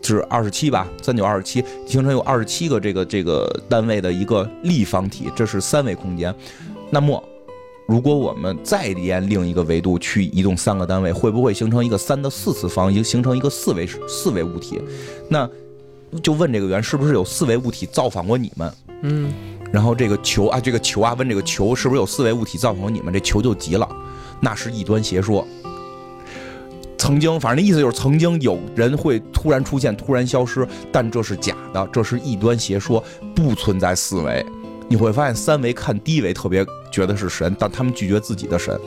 [0.00, 0.88] 是二十七吧？
[1.02, 6.34] 三九二十七，形成有二十七个这个这个单位的一个立方体，这是三维空间。
[6.88, 7.22] 那么，
[7.90, 14.80] 如果我们再沿另一个维度去移动三个单位，会不会形成一个三的四次方，形形成一个四维四维物体？
[15.28, 15.50] 那
[16.22, 18.72] 就问这个圆，是不是有四维物体造访过你们？
[19.02, 19.32] 嗯。
[19.72, 23.12] 然后这个球啊，这个球啊，问这个球是不是有四维物体造访过你们？
[23.12, 23.88] 这球就急了，
[24.40, 25.44] 那是异端邪说。
[26.96, 33.02] 曾经，反正那意思就是曾经有人会突然出现，突然消失，但这是假的，这是异端邪说，
[33.34, 34.46] 不存在四维。
[34.90, 38.78] 你会发现三维看低维特别觉得是神，但他们拒绝自己的神。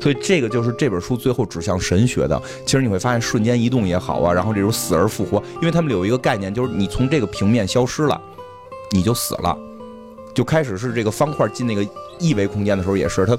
[0.00, 2.40] 所以这个就是这本书最后指向神学的。
[2.64, 8.18] 其实你会发现瞬间移动也好啊，然后这种死而复活，因为他们有一个概念，就是你从这个平面消失了。
[8.92, 9.54] 你就死了，
[10.32, 11.86] 就开始是这个方块进那个
[12.18, 13.36] 一维空间的时候，也是他，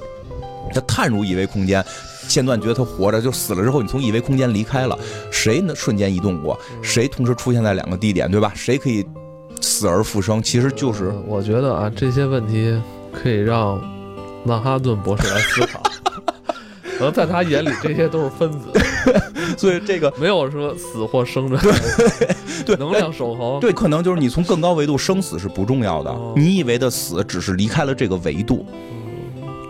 [0.72, 1.84] 他探入一维空间，
[2.28, 4.96] 线段觉得他活着，就死了之后，你从一维空间离开了，
[5.32, 6.56] 谁能瞬间移动过？
[6.82, 8.52] 谁同时出现在两个地点，对吧？
[8.54, 9.04] 谁可以
[9.60, 10.42] 死而复生？
[10.42, 12.80] 其实就是我觉得啊，这些问题
[13.12, 13.80] 可以让
[14.44, 15.82] 曼哈顿博士来思考。
[16.98, 18.68] 可能在他眼里，这些都是分子，
[19.56, 21.58] 所以这个 没有说死或生的，
[22.66, 28.66] 对能量守恒，对，可能就是你从更高维度生死是不重要的，你以为的死只是离开了这个维度。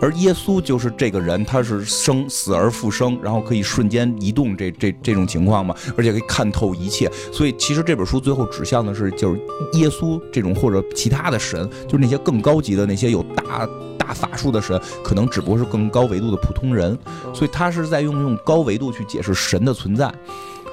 [0.01, 7.09] 而耶稣就是这个人，他是生死而复生，然后可以瞬间移动，这这这种情况嘛，而且可以看透一切。
[7.31, 9.39] 所以其实这本书最后指向的是，就是
[9.73, 16.97] 耶稣这种或者其他的神，就是那些更高级的那些有大大法术的神，可能只不过是更高维度的普通人。
[17.33, 20.11] 所以他是在用用高维度去解释神的存在。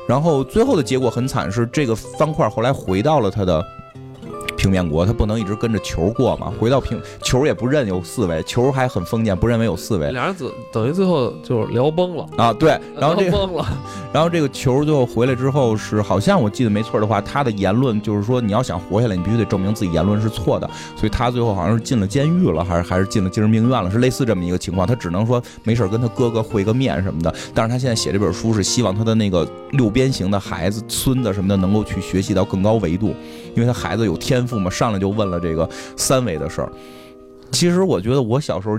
[0.09, 3.63] 然后最后的结果很惨，是这个方块后来回到了他的。
[4.59, 6.53] 平面国，他不能一直跟着球过嘛？
[6.59, 10.11] 回到平球也不认有四维，球还很封建，不认为有四维。
[10.11, 12.53] 俩人等等于最后就是聊崩了啊！
[12.53, 13.65] 对，然后这崩了，
[14.13, 20.69] 然后这个球最后回来之后是，好像我记得没错的话，他的言论就是说，你要想活下来，你必须得证明自己言论是错的。
[20.97, 24.85] 所以他最后好像是进了监狱了，还是还是进了精神病院了，是类似这么一个情况。
[24.85, 27.33] 他只能说没事跟他哥哥会个面什么的。
[27.55, 33.15] 但是他现在写这本书是希望他的那个六边形的孩子、孙子什么的能够去学习到更高维度，
[33.59, 35.29] 因为他孩子有天赋嘛，上来就问。
[35.29, 36.73] 了这个三维的事儿，
[37.53, 38.79] 其实我觉得我小时候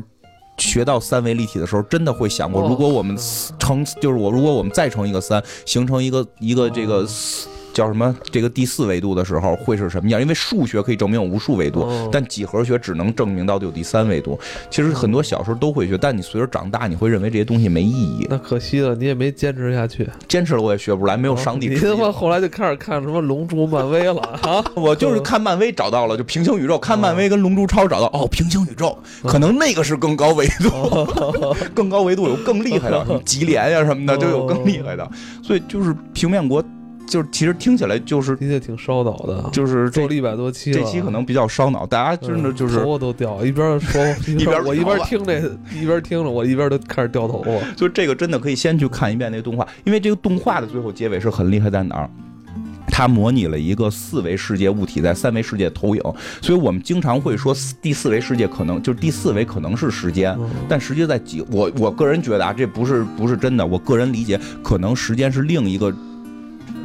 [0.58, 3.16] 学到三维立体的时候，真的会想过，如果我们
[3.60, 7.06] 成就是我，如果我们再成一个三，形成一个一个这个。
[7.74, 8.16] 叫什么？
[8.32, 10.22] 这个第四维度的时候会是什么样？
[10.22, 14.40] 因为数学可以证明有无数维度，但几何学只能证明到底有第三维度。
[14.70, 18.28] 其实很多小时候都会学，但你随着长大，你会认为这些东西没意义。
[18.30, 20.08] 那可惜了，你也没坚持下去。
[20.28, 21.68] 坚持了我也学不来，没有 上帝。
[21.68, 24.64] 你他妈后来就开始看什么龙珠、漫威了啊？
[24.76, 26.78] 我就是看漫威找到了，就平行宇宙。
[26.80, 31.08] 看漫威跟龙珠超找到哦，平行宇宙可能那个是更高维度，
[31.74, 35.10] 更高维度有更厉害的，吉连呀什么的就有更厉害的。
[35.44, 36.64] 所以就是平面国。
[37.10, 45.40] 就是其实听起来就是的确挺烧脑的，就是做了一百多期，这期可能比较烧脑，大家真的就是头发都掉，一边说 一边我一边听这
[45.74, 47.52] 一边听着，我一边都开始掉头发。
[47.76, 52.10] 就这个真的可以先去看一遍那个动画，因为这个动画的最后结尾是很厉害在哪儿？
[52.92, 56.02] 它模拟了一个四维世界物体在三维世界投影，
[56.42, 60.38] 所以我们经常会说第四维世界可能就是第四维可能是时间，
[60.68, 65.94] 但实际在几我我个人觉得啊，这不是不是真的，我个人理解可能时间是另一个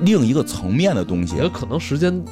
[0.05, 2.23] 另一个层面的东西，也可能时间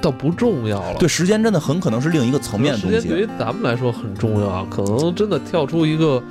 [0.00, 0.98] 倒不重要了。
[0.98, 2.96] 对，时间真的很可能是另一个层面的东西。
[2.96, 6.22] 时间对于咱们来说很重要，可能真的跳出一个。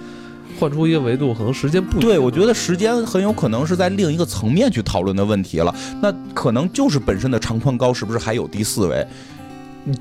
[0.60, 5.74] 换出一个维度，可能时间不对，我觉得时间很有可能是在另一个层面去讨论的问题了。
[6.02, 9.08] 那可能就是本身的长宽高是不是还有第四维，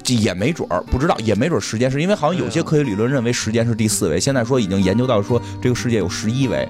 [0.06, 6.68] 也没准儿，不知道，也没准儿时间是因为好像有些科学理论认为时间是第四维，现在说已经研究到说这个世界有十一维，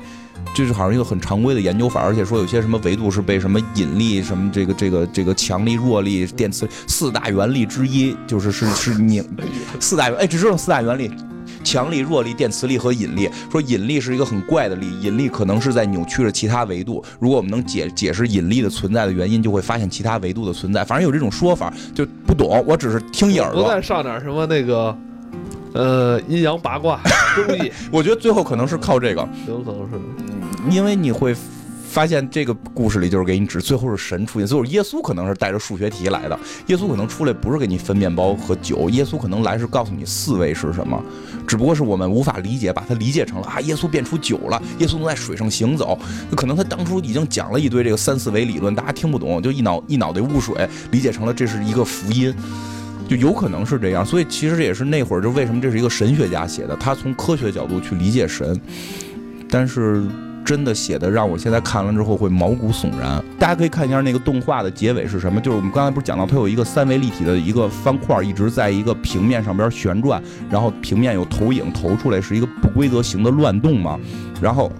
[0.55, 9.25] 这是好像一个很常规的研究法，而且说有些什么维度是被什么引力、什么这个这个这个强力、弱力、电磁四大原力之一，就是是是拧
[9.79, 11.11] 四大哎，只知道四大原力。
[11.63, 17.05] 强力、弱力、电磁力和引力，说引力是一个很怪的力，引力可能是在扭曲着其他维度。
[17.19, 20.83] 如果我们能解解释引力的存在的原因，就会发现其他维度的存在。
[20.83, 23.65] 反正有这种说法，就不懂，我只是听一耳朵。
[23.65, 24.97] 不再上点什么那个，
[25.75, 26.99] 呃，阴阳八卦
[27.47, 27.71] 东西。
[27.91, 29.99] 我觉得最后可能是靠这个，有可能是，
[30.69, 31.35] 因为你会。
[31.91, 36.39] 发现这个故事里就是给你指最后是神出现，最后耶稣可能是带着数学题来的。
[36.69, 41.03] 耶稣可能出来不是给你分面包和酒，耶稣可能来是告诉你四维是什么，
[41.49, 45.99] 只不过是我们无法理解，把它理解成了啊，耶稣变出酒了，耶稣能在水上行走。
[46.37, 50.55] 可能他当初已经讲了一堆这个三四维理论，大家听不懂，就一脑一脑袋雾水，
[50.93, 52.33] 理解成了这是一个福音，
[53.09, 54.07] 就有可能是这样。
[54.07, 58.57] 所以其实也是那会儿就为什么这是一个神学家写的，他从科学角度去理解神，
[59.51, 60.07] 但是。
[60.45, 63.23] 真的写的让我现在看完之后会毛骨悚然。
[63.39, 73.99] 大家可以看一下那个动画的结尾是什么，就是我们刚才不是讲到它有一个三维立体的一个方块一直在一个平面上边旋转，然后平面有投影投出来是一个不规则形的乱动嘛。
[74.41, 74.73] 然后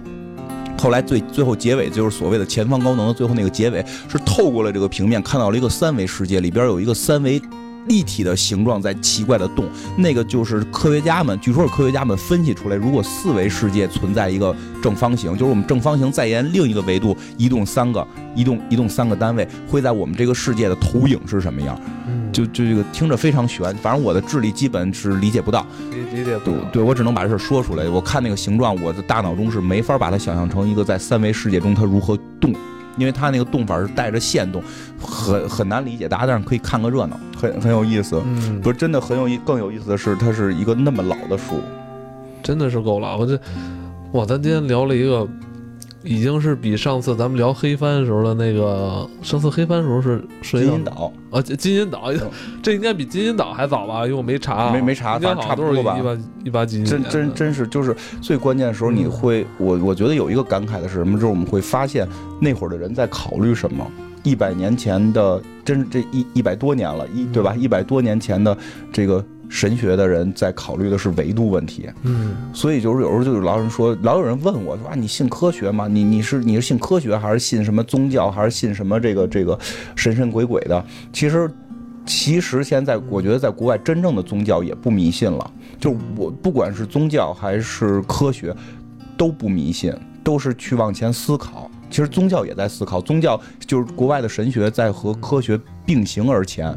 [0.77, 7.41] 后来最最后结尾就是所谓的前方高能的最后那个结尾是透过了这个平面看到了一个三维世界里边有一个三维。
[7.87, 9.65] 立体的形状在奇怪的动，
[9.97, 18.05] 那个就是科学家们，据说是科学家们分析出来，如果四维世界存在一个正方形，就是我们正方形再沿另一个维度移动三个，
[18.35, 21.79] 移动移动三个单位，会在我们这个世界的投影是什么样？
[22.31, 27.89] 就就这个听着非常悬，反正我的智力基本是理解不到，理理解不，对我只能把这事说出来。
[27.89, 32.53] 我看那个形状，我的大脑中是没法把它想象成一个在三维世界中它如何动。
[32.97, 34.61] 因为他那个动法是带着线动，
[35.01, 38.21] 很很难理解，大家但是可以看个热闹，很很有意思。
[38.25, 41.61] 嗯，不是真的很有意，更有意思的是，它是一个那么老的书，
[42.43, 43.17] 真的是够老。
[43.17, 43.39] 我这，
[44.11, 45.27] 哇，咱今天聊了一个。
[46.03, 52.11] 已经是比上次咱们聊黑帆时候的那个，上次黑帆时候是金银岛啊，金银岛，
[52.61, 54.03] 这应该比金银岛还早吧？
[54.05, 55.97] 因为我没查，没没查，反正差不多吧。
[55.97, 61.13] 一八一八几真真真是就是最关键的时候，你会我我觉得有一个感慨的是什么？
[61.13, 62.07] 就是我们会发现
[62.39, 63.85] 那会儿的人在考虑什么？
[64.23, 67.55] 一百年前的，真是这一一百多年了，一对吧？
[67.55, 68.57] 一百多年前的
[68.91, 69.23] 这个。
[69.53, 75.89] 神学的人在考虑的是维度问题，嗯，所以就是有时候就有老有人说，老有人问我说啊，你信科学吗？
[75.89, 79.59] 你你是你是信科学还是信什么宗教还是信什么这个这个
[79.93, 80.85] 神神鬼鬼的？
[81.11, 81.51] 其实
[82.05, 88.55] 其实现在我觉得在国外真正的宗教也不迷信了，就我不管是宗教还是科学
[89.17, 89.93] 都不迷信，
[90.23, 91.69] 都是去往前思考。
[91.91, 96.75] 其实宗教也在思考，宗教就是国外的神学在和科学并行而前。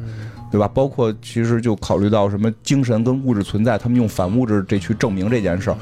[0.50, 0.70] 对吧？
[0.72, 5.76] 包括其实就考虑到什么精神跟物质存在，他们用反物质这去证明这件事儿，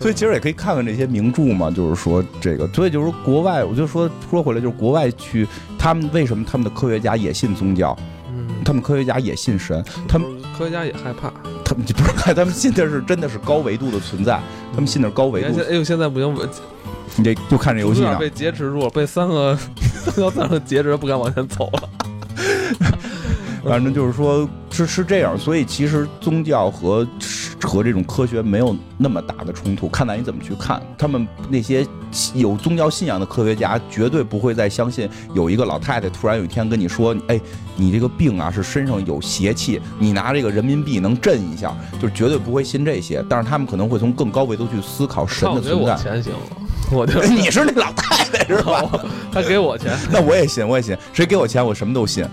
[0.00, 1.70] 所以其实也可以看看这些名著嘛。
[1.70, 5.46] 就是说这个，所以就是国外，我就说说回来，就是国外去，
[5.78, 7.94] 他们为什么他们的科学家也信宗教？
[8.34, 10.26] 嗯，他们科学家也信神，他们
[10.56, 11.30] 科学家也害怕，
[11.62, 14.40] 他们 不是害，他们信的是真的是高维度的存在，
[14.72, 15.60] 他们信的是高维度。
[15.68, 16.34] 哎呦，现在不行，
[17.16, 19.56] 你这就看这游戏被劫持住了，被三个
[20.06, 21.88] 三个三劫持，不敢往前走了。
[23.64, 27.06] 反正就是说，是是这样，所以其实宗教和
[27.62, 30.82] 和这种科学没有那么大的冲突，看待你怎么去看。
[30.98, 31.86] 他们那些
[32.34, 37.40] 有宗教信仰的科学家，绝对不会再相信有一个老太太突然有一天跟你说：“哎，
[37.76, 43.24] 你这个病啊是身上有邪气，你拿这个人民币能震一下。”就绝对不会信这些。
[43.28, 45.94] 但是他们可能会从更高维度去思考神的存在。
[45.94, 46.32] 钱行，
[46.90, 48.82] 我就 你是那老太太是吧？
[49.30, 50.96] 他给我钱，那我也信，我也信。
[51.12, 52.24] 谁给我钱，我什么都信。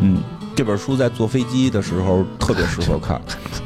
[0.00, 0.22] 嗯。
[0.56, 3.18] 这本书在坐飞机的时候特别适合看，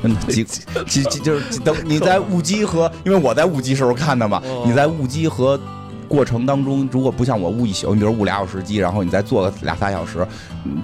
[0.03, 5.59] 嗯，几几几就是等你在误机和，因为我在误机时候看的嘛，你在误机和。
[6.07, 10.25] 过程当中，如果不像我误一宿，你比如误俩小时机，然后你再坐个俩仨小时，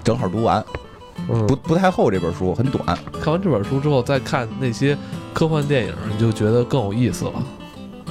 [0.03, 0.65] 正好读完，
[1.47, 2.99] 不不太厚这本书，很短。
[3.21, 4.97] 看完这本书之后，再看那些
[5.33, 7.33] 科幻电影，你就觉得更有意思了。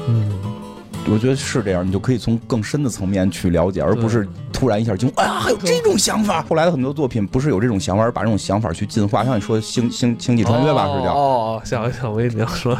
[0.07, 0.38] 嗯。
[1.07, 6.43] 我觉得是这样，你就可以从更深的层面去了解，而不是突然一下就哎呀，还有这种想法。
[6.47, 9.23] 后来的很多作品不是有这种想法，而把这种想法去进化。
[9.25, 12.77] 像你说《星星星际穿越》吧，是叫哦，想一想，我也要说，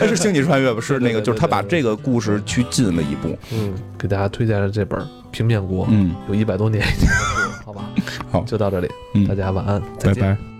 [0.00, 0.80] 是《星际穿越》吧？
[0.80, 3.36] 是 那个，就是他把这个故事去进了一步。
[3.52, 7.84] 嗯，给大家推荐了这本《平面国》，嗯，有一百多年以前的书，好吧？
[8.30, 8.88] 好，就到这里，
[9.26, 10.51] 大家晚安，拜拜。